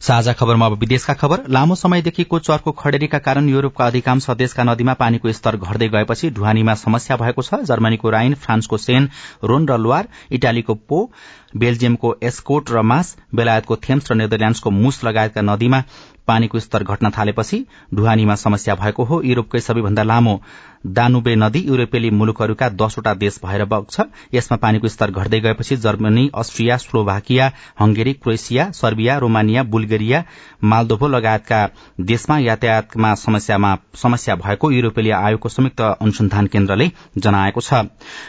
साझा 0.00 0.32
खबरमा 0.32 0.66
अब 0.66 0.72
विदेशका 0.78 1.14
खबर। 1.14 1.42
लामो 1.48 1.74
समयदेखिको 1.74 2.38
चर्को 2.38 2.72
खडेरीका 2.72 3.18
कारण 3.18 3.48
युरोपका 3.48 3.86
अधिकांश 3.86 4.30
देशका 4.32 4.62
नदीमा 4.64 4.94
पानीको 4.94 5.32
स्तर 5.32 5.56
घट्दै 5.58 5.88
गएपछि 5.88 6.30
ढुवानीमा 6.30 6.74
समस्या 6.76 7.16
भएको 7.16 7.42
छ। 7.42 7.54
जर्मनीको 7.64 8.10
राइन 8.10 8.34
फ्रान्सको 8.36 8.76
सेन 8.78 9.08
रोन 9.44 9.68
र 9.68 9.78
लुवार 9.78 10.08
इटालीको 10.32 10.74
पो 10.74 11.10
बेल्जियमको 11.56 12.14
एस्कोट 12.22 12.70
र 12.70 12.82
मास 12.82 13.16
बेलायतको 13.34 13.76
थेम्स 13.78 14.12
र 14.12 14.14
नेदरल्याण्डसको 14.14 14.70
मुस 14.70 15.04
लगायतका 15.04 15.42
नदीमा 15.42 15.82
पानीको 16.28 16.60
स्तर 16.60 16.82
घट्न 16.84 17.10
थालेपछि 17.10 17.64
ढुवानीमा 17.94 18.34
समस्या 18.36 18.74
भएको 18.74 19.04
हो। 19.04 19.22
युरोपकै 19.24 19.60
सबैभन्दा 19.60 20.02
लामो 20.04 20.40
दानुबे 20.86 21.34
नदी 21.36 21.60
युरोपेली 21.60 22.10
मुलुकहरूका 22.10 22.68
दसवटा 22.70 23.14
देश 23.16 23.38
भएर 23.44 23.64
बग्छ। 23.66 24.00
यसमा 24.34 24.56
पानीको 24.58 24.88
स्तर 24.88 25.10
घट्दै 25.12 25.40
गएपछि 25.40 25.76
Germany 25.78 26.30
Austria 26.34 26.76
Slovakia 26.78 27.50
Hungary 27.80 28.12
Croatia 28.14 28.70
Serbia 28.72 29.16
Romania 29.18 29.62
Bulgaria 29.64 30.22
Moldova 30.64 31.08
लगायतका 31.08 31.60
देशमा 32.02 32.38
यातायातमा 32.38 33.14
समस्या 33.14 34.34
भएको 34.36 34.70
युरोपेली 34.70 35.10
आयोगको 35.12 35.48
संयुक्त 35.48 35.80
अनुसन्धान 35.80 36.46
केन्द्रले 36.48 36.90
जनाएको 37.18 37.60
छ। 37.60 37.82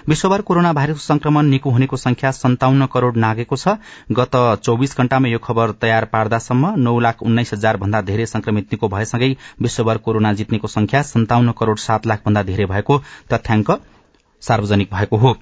विश्वभर 0.09 0.41
कोरोना 0.41 0.73
भाइरस 0.73 1.07
संक्रमण 1.07 1.45
निको 1.47 1.69
हुनेको 1.71 1.97
संख्या 1.97 2.31
सन्ताउन्न 2.33 2.85
करोड़ 2.93 3.15
नागेको 3.17 3.55
छ। 3.55 3.77
गत 4.11 4.35
चौविस 4.63 4.97
घण्टामा 4.97 5.27
यो 5.27 5.39
खबर 5.39 5.71
तयार 5.81 6.05
पार्दासम्म 6.13 6.73
नौ 6.79 6.97
लाख 6.99 7.23
उन्नाइस 7.23 7.53
हजार 7.53 7.77
भन्दा 7.77 8.01
धेरै 8.03 8.25
संक्रमित 8.27 8.71
निको 8.71 8.87
भएसँगै 8.89 9.35
विश्वभर 9.61 9.97
कोरोना 9.99 10.33
जित्नेको 10.33 10.67
संख्या 10.69 11.01
सन्ताउन्न 11.05 11.51
करोड़ 11.59 11.77
सात 11.79 12.07
लाख 12.07 12.21
भन्दा 12.25 12.38
धेरै 12.43 12.65
भएको 12.65 12.97
तथ्याङ्क 13.33 13.81
सार्वजनिक 14.41 14.89
भएको 14.93 15.17
हो। 15.17 15.35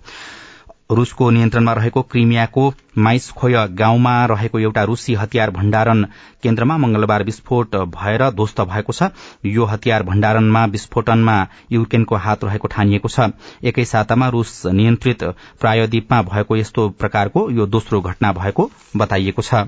रूसको 0.92 1.30
नियन्त्रणमा 1.30 1.74
रहेको 1.74 2.02
क्रिमियाको 2.02 2.74
माइसखोय 2.98 3.56
गाउँमा 3.68 4.14
रहेको 4.26 4.60
एउटा 4.60 4.84
रूसी 4.84 5.14
हतियार 5.14 5.52
भण्डारण 5.52 6.04
केन्द्रमा 6.44 6.78
मंगलबार 6.78 7.24
विस्फोट 7.24 7.76
भएर 7.76 8.30
ध्वस्त 8.30 8.62
भएको 8.62 8.94
छ। 8.94 9.10
यो 9.46 9.66
हतियार 9.66 10.04
भण्डारणमा 10.04 10.66
विस्फोटनमा 10.66 11.36
युक्रेनको 11.72 12.16
हात 12.16 12.44
रहेको 12.44 12.68
ठानिएको 12.68 13.08
छ। 13.08 13.20
एकै 13.64 13.86
सातामा 13.86 14.28
रूस 14.28 14.66
नियन्त्रित 14.66 15.24
प्रायद्वीपमा 15.60 16.22
भएको 16.22 16.56
यस्तो 16.56 16.90
प्रकारको 16.90 17.50
यो 17.52 17.66
दोस्रो 17.66 18.02
घटना 18.02 18.32
भएको 18.32 18.72
बताइएको 18.98 19.42
छ। 19.42 19.68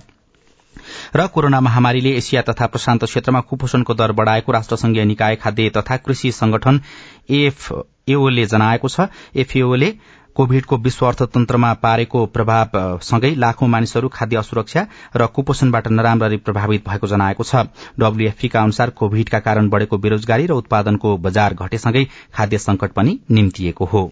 र 1.16 1.28
कोरोना 1.28 1.60
महामारीले 1.62 2.12
एसिया 2.18 2.42
तथा 2.42 2.66
प्रशान्त 2.68 3.06
क्षेत्रमा 3.06 3.40
कुपोषणको 3.42 3.94
दर 3.94 4.12
बढ़ाएको 4.12 4.52
राष्ट्रसंघीय 4.52 5.06
निकाय 5.06 5.36
खाद्य 5.36 5.70
तथा 5.70 5.98
कृषि 5.98 6.32
संगठन 6.32 6.82
एफएओले 7.30 8.46
जनाएको 8.46 8.88
छ। 8.88 9.08
एफएओले 9.36 9.94
कोविडको 10.36 10.78
विश्व 10.78 11.06
अर्थतन्त्रमा 11.08 11.74
पारेको 11.74 12.26
प्रभावसँगै 12.26 13.34
लाखौं 13.36 13.68
मानिसहरू 13.68 14.08
खाद्य 14.08 14.38
असुरक्षा 14.38 14.86
र 15.16 15.26
कुपोषणबाट 15.26 15.88
नराम्ररी 15.88 16.38
प्रभावित 16.38 16.88
भएको 16.88 17.08
जनाएको 17.08 17.44
छ। 17.44 17.66
डब्ल्यूएफपीका 18.00 18.62
अनुसार 18.62 18.90
कोविडका 18.90 19.40
कारण 19.40 19.70
बढ़ेको 19.70 19.98
बेरोजगारी 19.98 20.46
र 20.46 20.52
उत्पादनको 20.54 21.18
बजार 21.18 21.54
घटेसँगै 21.54 22.08
खाद्य 22.34 22.58
संकट 22.58 22.92
पनि 22.92 23.20
निम्तिएको 23.32 23.86
हो। 23.86 24.12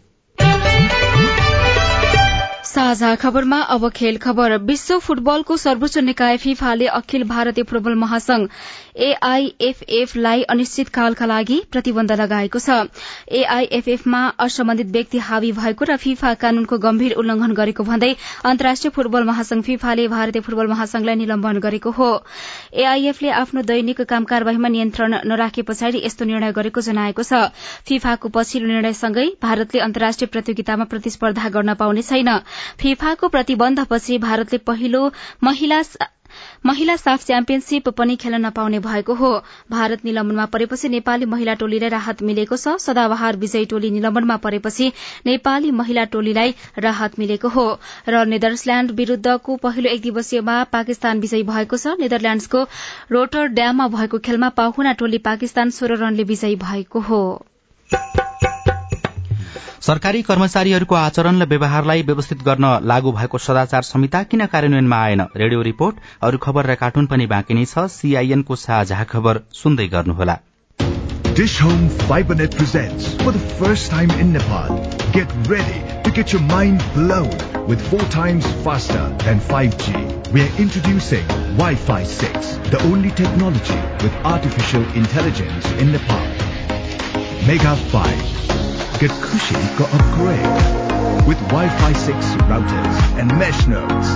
साझा 2.78 3.14
खबरमा 3.16 3.58
अब 3.74 3.90
खेल 3.90 4.18
खबर। 4.22 4.56
विश्व 4.64 4.98
फुटबलको 5.00 5.56
सर्वोच्च 5.58 5.98
निकाय 6.00 6.38
फिफाले 6.38 6.88
अखिल 6.88 7.24
भारतीय 7.28 7.64
फुटबल 7.64 7.94
महासंघ 7.98 8.48
एआईएफएफलाई 8.98 10.42
अनिश्चितकालका 10.46 11.26
लागि 11.26 11.58
प्रतिबन्ध 11.72 12.12
लगाएको 12.14 12.60
छ। 12.60 12.86
एआईएफएफमा 13.32 14.22
असम्बन्धित 14.40 14.92
व्यक्ति 14.92 15.18
हावी 15.20 15.52
भएको 15.54 15.86
र 15.86 15.96
फिफा 15.98 16.34
कानूनको 16.36 16.78
गम्भीर 16.78 17.14
उल्लंघन 17.18 17.54
गरेको 17.58 17.84
भन्दै 17.84 18.12
अन्तर्राष्ट्रिय 18.46 18.92
फुटबल 18.94 19.24
महासंघ 19.26 19.62
फिफाले 19.64 20.08
भारतीय 20.08 20.42
फुटबल 20.42 20.68
महासंघलाई 20.68 21.16
निलम्बन 21.16 21.60
गरेको 21.60 21.92
हो। 21.92 22.12
एआईएफले 22.76 23.30
आफ्नो 23.32 23.62
दैनिक 23.64 24.02
काम 24.04 24.24
कार्यवाहीमा 24.26 24.70
नियन्त्रण 24.70 25.18
नराखे 25.26 25.62
पछाडि 25.64 26.04
यस्तो 26.06 26.26
निर्णय 26.26 26.52
गरेको 26.54 26.82
जनाएको 26.84 27.24
छ। 27.24 27.42
फिफाको 27.90 28.30
पछिल्लो 28.30 28.70
निर्णयसँगै 28.70 29.28
भारतले 29.42 29.82
अन्तर्राष्ट्रिय 29.82 30.30
प्रतियोगितामा 30.30 30.90
प्रतिस्पर्धा 30.94 31.50
गर्न 31.50 31.74
पाउने 31.76 32.02
छैन। 32.04 32.34
फिफाको 32.80 33.28
प्रतिबन्धपछि 33.28 34.18
भारतले 34.20 34.58
पहिलो 34.68 35.12
महिला 35.44 35.82
महिला 36.66 36.96
साफ 36.96 37.26
च्याम्पियनशीप 37.26 37.88
पनि 37.90 38.16
खेल्न 38.16 38.40
नपाउने 38.46 38.80
भएको 38.80 39.14
हो। 39.14 39.30
भारत 39.72 40.04
निलम्बनमा 40.06 40.46
परेपछि 40.46 40.90
नेपाली 40.90 41.26
महिला 41.26 41.54
टोलीलाई 41.54 41.90
राहत 41.90 42.22
मिलेको 42.22 42.58
छ। 42.58 42.76
सदाबहार 42.78 43.36
विजयी 43.38 43.66
टोली 43.66 43.92
निलम्बनमा 43.92 44.38
परेपछि 44.38 44.92
नेपाली 45.26 45.72
महिला 45.72 46.04
टोलीलाई 46.14 46.54
राहत 46.80 47.20
मिलेको 47.20 47.48
हो। 47.50 47.68
र 48.10 48.26
नेदरल्याण्ड 48.28 48.92
विरूद्धको 48.92 49.56
पहिलो 49.58 49.90
एक 49.90 50.02
दिवसीयमा 50.02 50.64
पाकिस्तान 50.72 51.20
विजयी 51.20 51.44
भएको 51.44 51.78
छ। 51.78 51.98
नेदरल्याण्डसको 52.00 52.68
रोटर 53.12 53.48
ड्याममा 53.58 53.88
भएको 53.88 54.18
खेलमा 54.20 54.50
पाहुना 54.50 54.94
टोली 54.94 55.18
पाकिस्तान 55.26 55.70
सोह्र 55.72 56.04
रनले 56.04 56.24
विजयी 56.24 56.56
भएको 56.56 57.00
हो। 57.00 57.24
सरकारी 59.88 60.22
कर्मचारीहरूको 60.30 60.96
आचरण 60.96 61.42
र 61.42 61.48
व्यवहारलाई 61.54 62.02
व्यवस्थित 62.10 62.44
गर्न 62.50 62.66
लागू 62.94 63.12
भएको 63.22 63.38
सदाचार 63.48 63.90
संहिता 63.92 64.24
किन 64.34 64.46
कार्यान्वयनमा 64.54 65.04
आएन 65.06 65.22
रेडियो 65.44 65.62
रिपोर्ट 65.72 66.04
अरू 66.30 66.38
खबर 66.48 66.72
र 66.72 66.76
कार्टुन 66.84 67.06
पनि 67.14 67.26
बाँकी 67.34 67.62
नै 67.62 67.66
छ 67.74 67.88
सीआईएनको 67.96 68.62
साझा 68.66 69.04
खबर 69.16 69.42
सुन्दै 69.64 69.88
गर्नुहोला 69.96 70.38
Dish 71.38 71.60
Home 71.60 71.90
FiberNet 72.10 72.56
presents 72.58 73.14
for 73.22 73.32
the 73.32 73.40
first 73.60 73.92
time 73.92 74.10
in 74.14 74.34
Nepal. 74.34 74.80
Get 75.12 75.32
ready 75.48 75.84
to 76.02 76.10
get 76.10 76.34
your 76.34 76.42
mind 76.42 76.84
blown 76.96 77.30
with 77.68 77.80
four 77.92 78.02
times 78.10 78.44
faster 78.64 79.06
than 79.20 79.40
5G. 79.40 80.34
We 80.34 80.42
are 80.42 80.54
introducing 80.58 81.28
Wi-Fi 81.28 82.04
6, 82.06 82.54
the 82.72 82.82
only 82.86 83.12
technology 83.12 83.80
with 84.04 84.14
artificial 84.26 84.82
intelligence 84.96 85.72
in 85.74 85.92
Nepal. 85.92 86.57
Mega 87.47 87.75
5 87.77 89.01
Get 89.01 89.11
Kushi 89.11 89.59
got 89.79 89.93
upgrade 89.99 91.27
with 91.27 91.39
Wi-Fi 91.49 91.93
6 91.93 92.17
routers 92.51 92.97
and 93.19 93.29
mesh 93.39 93.67
nodes. 93.67 94.09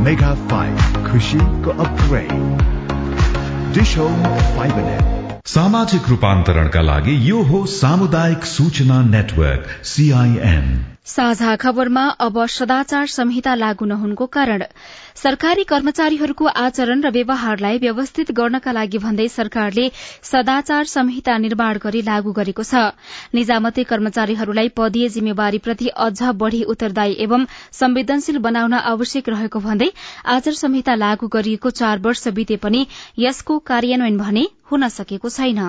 Mega 0.00 0.36
5 0.48 0.78
Kushi 1.08 1.40
got 1.62 1.80
upgrade. 1.86 2.30
Dish 3.72 3.94
Home 3.94 4.22
FiberNet. 4.56 5.12
सामाजिक 5.46 6.08
रूपान्तरणका 6.08 6.80
लागि 6.80 7.14
यो 7.28 7.42
हो 7.48 7.64
सामुदायिक 7.66 8.44
सूचना 8.44 9.00
network 9.02 9.66
CIN 9.84 10.66
साझा 11.07 11.55
खबरमा 11.55 12.01
अब 12.19 12.45
सदाचार 12.47 13.05
संहिता 13.07 13.53
लागू 13.55 13.85
नहुनुको 13.85 14.25
कारण 14.27 14.63
सरकारी 15.15 15.63
कर्मचारीहरूको 15.63 16.45
आचरण 16.61 17.01
र 17.01 17.11
व्यवहारलाई 17.11 17.77
व्यवस्थित 17.79 18.31
गर्नका 18.39 18.71
लागि 18.71 18.97
भन्दै 19.05 19.27
सरकारले 19.35 19.85
सदाचार 20.31 20.91
संहिता 20.95 21.37
निर्माण 21.37 21.79
गरी 21.85 22.01
लागू 22.09 22.31
गरेको 22.41 22.63
छ। 22.63 22.83
निजामती 23.33 23.83
कर्मचारीहरूलाई 23.93 24.73
पदीय 24.75 25.09
जिम्मेवारीप्रति 25.15 25.87
अझ 26.07 26.35
बढ़ी 26.43 26.61
उत्तरदायी 26.75 27.17
एवं 27.21 27.49
संवेदनशील 27.79 28.43
बनाउन 28.43 28.79
आवश्यक 28.83 29.29
रहेको 29.29 29.59
भन्दै 29.61 29.91
आचार 30.27 30.61
संहिता 30.61 30.95
लागू 30.97 31.33
गरिएको 31.33 31.75
चार 31.81 32.05
वर्ष 32.05 32.27
बिते 32.37 32.61
पनि 32.67 32.85
यसको 33.19 33.59
कार्यान्वयन 33.65 34.17
भने 34.17 34.47
हुन 34.71 34.87
सकेको 34.93 35.29
छैन। 35.31 35.67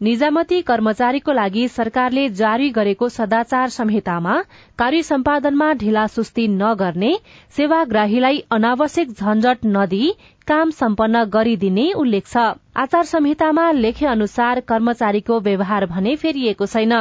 निजामती 0.00 0.60
कर्मचारीको 0.62 1.32
लागि 1.32 1.60
सरकारले 1.74 2.24
जारी 2.40 2.68
गरेको 2.70 3.08
सदाचार 3.08 3.68
संहितामा 3.76 4.34
कार्य 4.78 5.02
सम्पादनमा 5.02 5.72
ढिलासुस्ती 5.74 6.46
नगर्ने 6.56 7.12
सेवाग्राहीलाई 7.56 8.42
अनावश्यक 8.52 9.12
झन्झट 9.12 9.64
नदिई 9.72 10.10
काम 10.48 10.70
सम्पन्न 10.70 11.24
गरिदिने 11.26 11.92
उल्लेख 11.98 12.26
छ। 12.26 12.54
आचार 12.76 13.04
संहितामा 13.04 13.70
लेखे 13.72 14.06
अनुसार 14.06 14.60
कर्मचारीको 14.60 15.38
व्यवहार 15.40 15.86
भने 15.86 16.14
फेरिएको 16.16 16.66
छैन। 16.66 16.92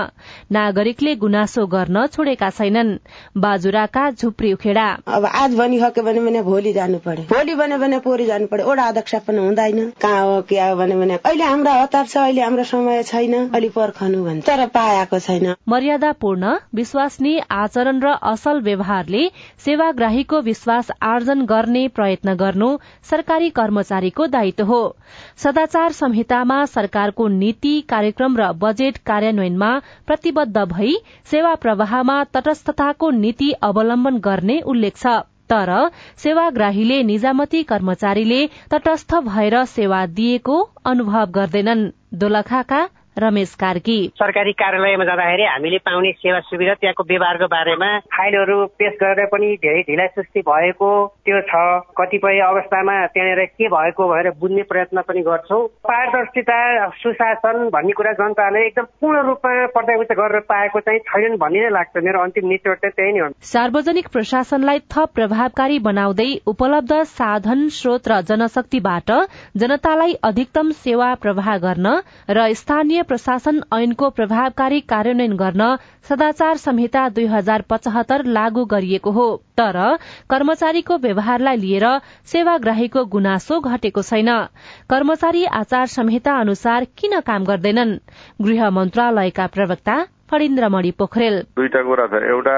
नागरिकले 0.52 1.16
गुनासो 1.16 1.66
गर्न 1.68 2.06
छोडेका 2.08 2.50
छैनन्। 2.50 2.92
बाजुराका 3.38 4.10
झुप्री 4.12 4.54
उखेडा। 4.54 4.86
अब 5.08 5.26
आज 5.26 5.56
भनिसक्यो 5.58 6.04
भने 6.04 6.20
भने 6.26 6.42
भोलि 6.42 6.74
जानु 6.74 6.98
पर्यो 7.06 7.26
भोलि 7.30 7.56
भने 7.56 7.78
भने 7.78 8.00
पोहोर 8.00 8.24
जानु 8.26 8.48
पर्यो 8.48 8.72
ओडा 8.72 8.84
अध्यक्ष 8.88 9.16
पनि 9.28 9.38
हुँदैन। 9.38 9.92
कहाँ 10.02 10.24
हो 10.26 10.42
के 10.50 10.60
हो 10.60 10.76
भने 10.76 10.96
भने। 10.96 11.20
अहिले 11.22 11.44
हाम्रो 11.44 11.72
हतार 11.82 12.06
छ 12.08 12.18
अहिले 12.18 12.42
हाम्रो 12.42 12.64
समय 12.64 13.04
छैन। 13.04 13.50
अलि 13.52 13.70
पर्खनु 13.70 14.24
भन्छ। 14.24 14.46
तर 14.48 14.66
पाएको 14.72 15.20
छैन। 15.20 15.54
मर्यादापूर्ण 15.70 16.56
विश्वासनीय 16.74 17.40
आचरण 17.52 18.00
र 18.00 18.16
असल 18.32 18.62
व्यवहारले 18.64 19.28
सेवाग्राहीको 19.66 20.42
विश्वास 20.42 20.92
आर्जन 21.04 21.46
गर्ने 21.46 21.88
प्रयत्न 21.92 22.36
गर्नु 22.38 22.72
सरकारी 23.12 23.34
कर्मचारीको 23.50 24.28
दायित्व 24.28 24.64
हो। 24.64 24.96
सदा 25.38 25.66
सदाचार 25.66 25.92
संहितामा 25.92 26.66
सरकारको 26.66 27.28
नीति 27.28 27.82
कार्यक्रम 27.90 28.38
र 28.38 28.52
बजेट 28.54 28.98
कार्यान्वयनमा 28.98 29.82
प्रतिबद्ध 30.08 30.58
भई 30.58 30.96
सेवा 31.26 31.56
प्रवाहमा 31.56 32.24
तटस्थताको 32.24 33.10
नीति 33.12 33.52
अवलम्बन 33.52 34.18
गर्ने 34.18 34.60
उल्लेख 34.60 34.98
छ। 34.98 35.08
तर 35.50 35.92
सेवाग्राहीले 36.18 37.04
निजामती 37.04 37.64
कर्मचारीले 37.64 38.50
तटस्थ 38.72 39.16
भएर 39.16 39.66
सेवा 39.66 40.06
दिएको 40.06 40.62
अनुभव 40.86 41.26
गर्दैनन्। 41.26 41.92
दोलखाका 42.14 42.90
रमेश 43.20 43.54
कार्की। 43.56 43.98
सरकारी 44.20 44.52
कार्यालयमा 44.54 45.06
जाँदाखेरि 45.06 45.44
हामीले 45.46 45.78
पाउने 45.86 46.12
सेवा 46.20 46.40
सुविधा 46.50 46.74
त्यहाँको 46.74 47.04
व्यवहारको 47.04 47.48
बारेमा 47.48 47.90
फाइलहरू 48.16 48.58
पेश 48.80 48.94
गरेर 49.02 49.26
पनि 49.32 49.48
धेरै 49.64 49.82
ढिलाइ 49.90 50.08
सुस्ती 50.16 50.42
भएको 50.42 50.90
त्यो 51.26 51.42
छ। 51.42 51.54
कतिपय 51.98 52.40
अवस्थामा 52.48 52.96
त्यहाँनिर 53.08 53.46
के 53.56 53.68
भएको 53.68 54.08
भनेर 54.08 54.32
बुझ्ने 54.40 54.64
प्रयत्न 54.72 55.02
पनि 55.08 55.22
गर्छौँ। 55.22 55.62
पारदर्शिता 55.88 56.60
सुशासन 57.02 57.70
भन्ने 57.70 57.94
कुरा 57.94 58.12
जनताले 58.20 58.66
एकदम 58.66 58.86
पूर्ण 59.02 59.22
रूपमा 59.28 59.66
पर्यावृत्त 59.76 60.14
गरेर 60.14 60.40
पाएको 60.52 60.80
चाहिँ 60.80 61.00
छैनन् 61.08 61.38
भन्ने 61.38 61.62
नै 61.62 61.70
लाग्छ। 61.70 62.04
मेरो 62.06 62.20
अन्तिम 62.20 62.48
निचोड 62.48 62.78
चाहिँ 62.78 62.94
त्यही 62.96 63.12
नै 63.14 63.20
हो। 63.20 63.30
सार्वजनिक 63.46 64.08
प्रशासनलाई 64.08 64.80
थप 64.92 65.10
प्रभावकारी 65.16 65.80
बनाउँदै 65.80 66.30
उपलब्ध 66.48 66.94
साधन 67.16 67.68
स्रोत 67.72 68.08
र 68.08 68.22
जनशक्तिबाट 68.28 69.12
जनतालाई 69.58 70.14
अधिकतम 70.24 70.72
सेवा 70.84 71.14
प्रवाह 71.24 71.58
गर्न 71.58 71.88
र 72.30 72.48
स्थानीय 72.54 73.04
प्रशासन 73.08 73.62
ऐनको 73.74 74.10
प्रभावकारी 74.10 74.80
कार्यान्वयन 74.92 75.36
गर्न 75.36 75.68
सदाचार 76.10 76.58
संहिता 76.58 77.08
दुई 77.10 77.26
हजार 77.26 77.62
पचहत्तर 77.70 78.26
लागू 78.30 78.66
गरिएको 78.66 79.12
हो। 79.12 79.28
तर 79.58 79.78
कर्मचारीको 80.30 80.98
व्यवहारलाई 80.98 81.58
लिएर 81.58 81.86
सेवाग्राहीको 82.26 83.06
गुनासो 83.06 83.60
घटेको 83.62 84.02
छैन। 84.02 84.32
कर्मचारी 84.90 85.46
आचार 85.56 85.86
संहिता 85.88 86.40
अनुसार 86.40 86.86
किन 86.98 87.20
काम 87.22 87.46
गर्दैनन्? 87.46 87.98
गृह 88.42 88.70
मन्त्रालयका 88.70 89.48
प्रवक्ता 89.48 89.96
फणिन्द्रमणि 90.32 90.92
पोखरेल। 91.00 91.36
दुईटा 91.58 91.82
कुरा 91.82 92.06
छ। 92.08 92.22
एउटा 92.34 92.58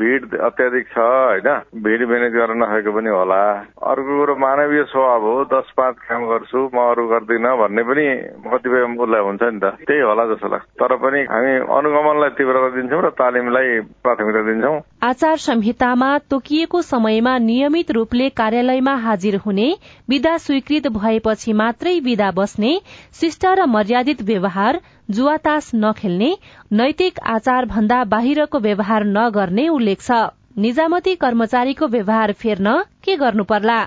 भिड 0.00 0.36
अत्याधिक 0.36 0.86
छ 0.92 0.98
होइन? 0.98 1.48
भिड 1.84 2.02
म्यानेज 2.08 2.32
गर्न 2.32 2.62
नसकेको 2.62 2.92
पनि 2.96 3.10
होला। 3.10 3.42
अर्को 3.90 4.12
कुरो 4.18 4.34
मानवीय 4.36 4.82
स्वभाव 4.92 5.22
हो। 5.26 5.44
दस 5.52 5.72
पाँच 5.76 5.94
काम 6.08 6.26
गर्छु 6.28 6.58
म 6.74 6.78
अरू 6.90 7.06
गर्दिनँ 7.08 7.56
भन्ने 7.56 7.82
पनि 7.82 8.06
कतिपय 8.52 8.82
उसलाई 9.00 9.20
हुन्छ 9.20 9.42
नि 9.42 9.58
त। 9.58 9.64
त्यही 9.88 10.00
होला 10.00 10.24
जस्तो 10.32 10.48
लाग्छ। 10.48 10.66
तर 10.76 10.96
पनि 10.96 11.20
हामी 11.32 11.52
अनुगमनलाई 11.78 12.30
तीव्रता 12.36 12.68
दिन्छौँ 12.76 13.02
र 13.02 13.08
तालिमलाई 13.16 13.80
प्राथमिकता 14.04 14.42
दिन्छौँ। 14.48 14.76
आचार 15.02 15.36
संहितामा 15.36 16.10
तोकिएको 16.30 16.82
समयमा 16.82 17.38
नियमित 17.38 17.90
रूपले 17.90 18.28
कार्यालयमा 18.28 18.94
हाजिर 18.96 19.36
हुने 19.36 19.68
विदा 20.08 20.36
स्वीकृत 20.36 20.86
भएपछि 20.92 21.52
मात्रै 21.52 21.98
विदा 22.00 22.30
बस्ने 22.30 22.72
शिष्ट 23.20 23.46
र 23.46 23.66
मर्यादित 23.66 24.22
व्यवहार 24.22 24.80
जुवातास 25.08 25.70
नखेल्ने 25.74 26.30
नैतिक 26.72 27.18
आचार 27.28 27.64
भन्दा 27.66 28.02
बाहिरको 28.06 28.58
व्यवहार 28.58 29.04
नगर्ने 29.06 29.68
उल्लेख 29.68 30.00
छ। 30.00 30.10
निजामती 30.58 31.14
कर्मचारीको 31.16 31.86
व्यवहार 31.86 32.32
फेर्न 32.34 32.72
के 33.04 33.16
गर्नु 33.16 33.44
पर्ला 33.44 33.78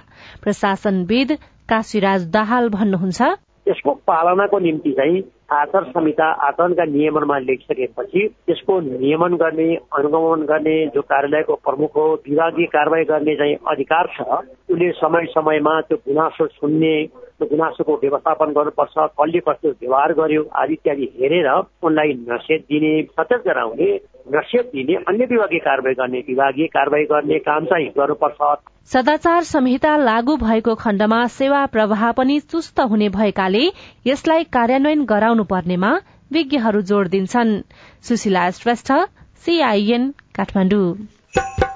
प्रशासनविद 0.43 1.32
काशीराज 1.69 2.27
दाहाल 2.32 2.69
भन्नुहुन्छ। 2.69 3.21
यसको 3.67 3.93
पालनाको 4.08 4.60
निम्ति 4.60 4.91
चाहिँ 4.91 5.21
आचार 5.51 5.84
संहिता 5.89 6.32
आचरणका 6.47 6.86
नियमनमा 6.88 7.38
लेखिसकेपछि 7.39 8.27
त्यसको 8.47 8.79
नियमन 8.82 9.36
गर्ने 9.36 9.69
अनुगमन 9.75 10.45
गर्ने 10.45 10.75
जो 10.95 11.01
कार्यालयको 11.03 11.55
प्रमुख 11.65 11.95
हो 11.95 12.05
विभागीय 12.29 12.65
कारवाही 12.73 13.05
गर्ने 13.05 13.36
चाहिँ 13.36 13.55
अधिकार 13.67 14.08
छ। 14.15 14.27
उसले 14.71 14.91
समय 14.97 15.25
समयमा 15.36 15.79
त्यो 15.82 15.97
गुनासो 16.08 16.47
सुन्ने 16.47 16.95
गुनासोको 17.45 17.93
व्यवस्थापन 17.95 18.52
गर्नुपर्छ। 18.54 18.93
कसले 19.19 19.39
कस्तो 19.39 19.69
व्यवहार 19.69 20.13
गर्यो 20.13 20.43
आदि 20.56 20.73
इत्यादि 20.73 21.06
हेरेर 21.19 21.49
उनलाई 21.84 22.13
नसेध 22.30 22.62
दिने 22.62 22.91
सचेत 23.04 23.41
गराउने 23.47 23.89
नसेध 24.36 24.65
दिने 24.65 24.95
अन्य 25.08 25.25
विभागीय 25.25 25.60
कारवाही 25.60 25.95
गर्ने 25.95 26.19
विभागीय 26.19 26.67
कारवाही 26.67 27.06
गर्ने 27.06 27.39
काम 27.39 27.65
चाहिँ 27.65 27.88
गर्नुपर्छ। 27.97 28.58
सदाचार 28.93 29.43
संहिता 29.43 29.95
लागू 29.97 30.36
भएको 30.38 30.75
खण्डमा 30.75 31.25
सेवा 31.28 31.65
प्रवाह 31.65 32.12
पनि 32.12 32.39
चुस्त 32.39 32.80
हुने 32.80 33.10
भएकाले 33.10 33.63
यसलाई 34.08 34.43
कार्यान्वयन 34.43 35.06
गराउनु 35.06 35.43
पर्नेमा 35.43 35.91
विज्ञहरू 36.32 36.82
जोड़ 36.82 37.08
दिन्छन्। 37.08 37.62
सुशीला 38.02 38.49
श्रेष्ठ 38.52 38.91
सीआईएन 39.45 40.13
काठमाडौँ। 40.36 41.68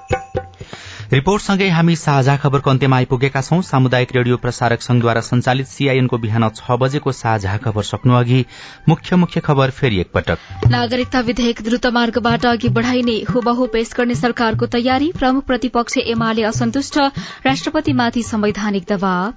रिपोर्टसँगै 1.14 1.66
हामी 1.68 1.94
साझा 1.96 2.34
खबरको 2.36 2.70
अन्त्यमा 2.70 2.96
आइपुगेका 2.96 3.40
छौं। 3.40 3.60
सामुदायिक 3.62 4.14
रेडियो 4.14 4.36
प्रसारक 4.36 4.82
संघद्वारा 4.82 5.20
संचालित 5.20 5.66
सीआईएनको 5.66 6.18
बिहान 6.18 6.48
छ 6.50 6.78
बजेको 6.80 7.12
साझा 7.12 7.56
खबर 7.56 7.82
सक्नु 7.82 8.14
अघि 8.14 8.40
मुख्य 8.88 9.16
मुख्य 9.16 9.40
खबर 9.40 9.70
फेरि 9.70 10.00
एकपटक। 10.00 10.66
नागरिकता 10.66 11.20
विधेयक 11.20 11.62
द्रुत 11.62 11.86
मार्गबाट 11.94 12.46
अघि 12.46 12.68
बढ़ाइने 12.70 13.16
हुबहु 13.30 13.66
पेश 13.66 13.94
गर्ने 13.96 14.14
सरकारको 14.14 14.66
तयारी। 14.74 15.12
प्रमुख 15.14 15.44
प्रतिपक्ष 15.44 15.98
एमाले 15.98 16.42
असन्तुष्ट। 16.44 16.98
राष्ट्रपतिमाथि 17.46 18.22
संवैधानिक 18.24 18.84
दबाव। 18.88 19.32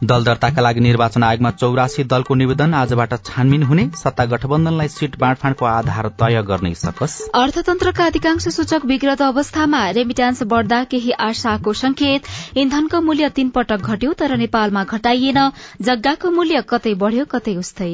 दल 0.00 0.24
दर्ताका 0.24 0.62
लागि 0.62 0.80
निर्वाचन 0.80 1.22
आयोगमा 1.22 1.50
चौरासी 1.50 2.02
दलको 2.04 2.34
निवेदन 2.34 2.74
आजबाट 2.74 3.14
छानबिन 3.26 3.62
हुने 3.62 3.86
सत्ता 3.98 4.24
गठबन्धनलाई 4.24 4.88
सीट 4.88 5.18
बाँडफाँडको 5.18 5.64
आधार 5.66 6.08
तय 6.20 6.42
गर्ने 6.42 6.74
सकस। 6.74 7.18
अर्थतन्त्रका 7.34 8.04
अधिकांश 8.06 8.48
सूचक 8.48 8.84
विगत 8.86 9.22
अवस्थामा 9.22 9.82
रेमिट्यान्स 9.90 10.42
बढ़दा 10.46 10.82
केही 10.84 11.10
आशाको 11.20 11.72
संकेत। 11.74 12.56
इन्धनको 12.56 13.00
मूल्य 13.00 13.28
तीन 13.30 13.48
पटक 13.50 13.80
घट्यो 13.82 14.12
तर 14.12 14.36
नेपालमा 14.36 14.84
घटाइएन। 14.84 15.50
जग्गाको 15.82 16.30
मूल्य 16.30 16.62
कतै 16.68 16.94
बढ़्यो 16.94 17.24
कतै 17.24 17.56
उस्तै। 17.56 17.90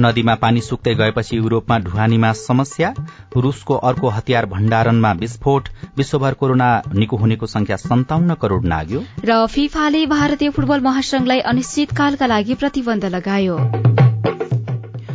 नदीमा 0.00 0.34
पानी 0.34 0.60
सुक्दै 0.60 0.94
गएपछि 0.94 1.36
युरोपमा 1.36 1.78
ढुवानीमा 1.78 2.32
समस्या 2.32 2.94
रूसको 3.36 3.74
अर्को 3.74 4.08
हतियार 4.08 4.46
भण्डारणमा 4.46 5.12
विस्फोट 5.12 5.68
विश्वभर 5.96 6.34
कोरोना 6.34 6.70
निको 6.94 7.16
हुनेको 7.16 7.46
संख्या 7.46 7.76
सन्ताउन्न 7.76 8.34
करोड़ 8.34 8.64
नाग्यो। 8.64 9.02
र 9.24 9.46
फिफाले 9.46 10.06
भारतीय 10.06 10.50
फुटबल 10.50 10.80
महासंघलाई 10.80 11.40
अनिश्चितकालका 11.40 12.26
लागि 12.26 12.54
प्रतिबन्ध 12.54 13.04
लगायो। 13.04 13.58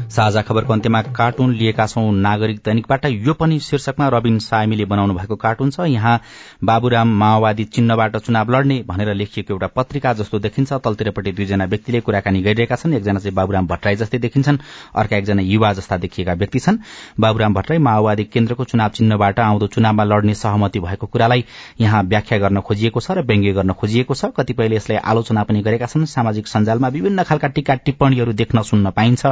साझा 0.10 0.42
खबरको 0.42 0.74
अन्त्यमा 0.74 1.02
कार्टुन 1.12 1.54
लिएका 1.54 1.86
छौं 1.88 2.12
नागरिक 2.14 2.58
दैनिकबाट। 2.66 3.06
यो 3.06 3.34
पनि 3.34 3.60
शीर्षकमा 3.60 4.08
रविन 4.08 4.38
साइमीले 4.40 4.86
बनाउनु 4.86 5.14
भएको 5.14 5.36
कार्टुन 5.36 5.70
छ। 5.70 5.80
यहाँ 5.88 6.20
बाबुराम 6.64 7.08
माओवादी 7.20 7.64
चिन्हबाट 7.66 8.18
चुनाव 8.18 8.52
लड्ने 8.52 8.84
भनेर 8.88 9.14
लेखिएको 9.14 9.54
एउटा 9.54 9.68
पत्रिका 9.68 10.14
जस्तो 10.14 10.40
देखिन्छ। 10.40 10.74
तलतिरपट्टि 10.74 11.32
दुईजना 11.32 11.66
व्यक्तिले 11.66 12.00
कुराकानी 12.02 12.42
गरिरहेका 12.42 12.76
छन्। 12.76 12.94
एकजना 12.94 13.20
चाहिँ 13.20 13.36
बाबुराम 13.36 13.68
भट्टराई 13.68 13.96
जस्तै 13.96 14.18
देखिन्छन्। 14.20 14.58
अर्का 14.96 15.18
एकजना 15.18 15.42
युवा 15.42 15.74
जस्ता 15.74 15.98
देखिएका 15.98 16.34
व्यक्ति 16.34 16.60
छन्। 16.60 16.78
बाबुराम 17.20 17.54
भट्टराई 17.54 17.80
माओवादी 17.80 18.24
केन्द्रको 18.26 18.64
चुनाव 18.66 18.90
चिन्हबाट 18.90 19.40
आउँदो 19.40 19.68
चुनावमा 19.68 20.04
लड्ने 20.04 20.34
सहमति 20.36 20.80
भएको 20.80 21.08
कुरालाई 21.08 21.44
यहाँ 21.80 22.04
व्याख्या 22.06 22.38
गर्न 22.40 22.62
खोजिएको 22.62 23.00
छ 23.00 23.12
र 23.12 23.22
व्यङ्ग्य 23.26 23.54
गर्न 23.54 23.74
खोजिएको 23.74 24.14
छ। 24.14 24.26
कतिपयले 24.38 24.76
यसलाई 24.76 24.98
आलोचना 25.04 25.44
पनि 25.44 25.62
गरेका 25.62 25.86
छन्। 25.86 26.06
सामाजिक 26.06 26.48
सञ्जालमा 26.48 26.88
विभिन्न 26.88 27.24
खालका 27.24 27.48
टीका 27.48 27.74
टिप्पणीहरू 27.86 28.34
देख्न 28.34 28.62
सुन्न 28.62 28.92
पाइन्छ। 28.92 29.26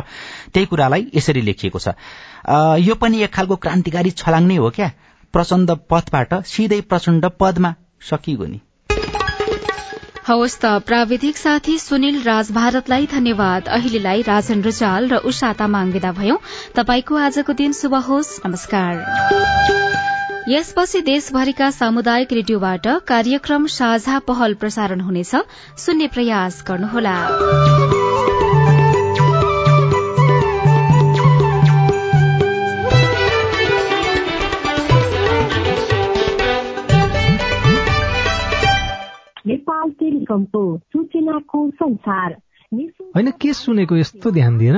त्यही 0.63 0.69
कुरालाई 0.69 1.12
यसरी 1.15 1.41
लेखिएको 1.41 1.80
छ। 1.80 1.88
यो 2.80 2.95
पनि 2.95 3.21
एक 3.23 3.32
खालको 3.32 3.56
क्रान्तिकारी 3.60 4.12
छलाङ 4.15 4.43
नै 4.47 4.56
हो 4.56 4.69
क्या? 4.71 4.89
प्रचण्ड 5.34 5.69
पथबाट 5.91 6.34
सिधै 6.47 6.80
प्रचण्ड 6.88 7.26
पदमा 7.39 7.71
सकिगो 8.02 8.47
नि। 8.47 8.60
हवस् 10.23 10.60
त 10.63 10.65
प्राविधिक 10.88 11.38
साथी 11.38 11.78
सुनिल 11.78 12.21
राज 12.23 12.52
भारतलाई 12.52 13.08
धन्यवाद। 13.12 13.67
अहिलेलाई 13.67 14.21
राजन 14.23 14.62
रुचाल 14.63 15.10
र 15.10 15.19
उषा 15.28 15.52
तामाङ 15.60 15.91
विदा 15.91 16.12
भयौं। 16.15 16.39
तपाईँको 16.76 17.15
आजको 17.19 17.54
दिन 17.54 17.71
शुभ 17.73 17.95
होस्। 18.08 18.32
नमस्कार। 18.45 19.04
यसपछि 20.49 21.02
देशभरिका 21.02 21.69
सामुदायिक 21.71 22.34
रेडियोबाट 22.34 22.88
कार्यक्रम 23.08 23.67
साझा 23.76 24.19
पहल 24.28 24.54
प्रसारण 24.54 24.99
हुनेछ। 25.02 25.36
सुन्ने 25.78 26.08
प्रयास 26.08 26.63
गर्नुहोला। 26.67 28.02
नेपाल 39.63 39.91
टेलिकमको 39.91 40.62
सूचनाको 40.78 41.60
संसार 41.71 42.36
होइन 43.15 43.32
के 43.41 43.54
सुनेको 43.54 43.95
यस्तो 43.95 44.32
ध्यान 44.32 44.58
दिएन? 44.58 44.78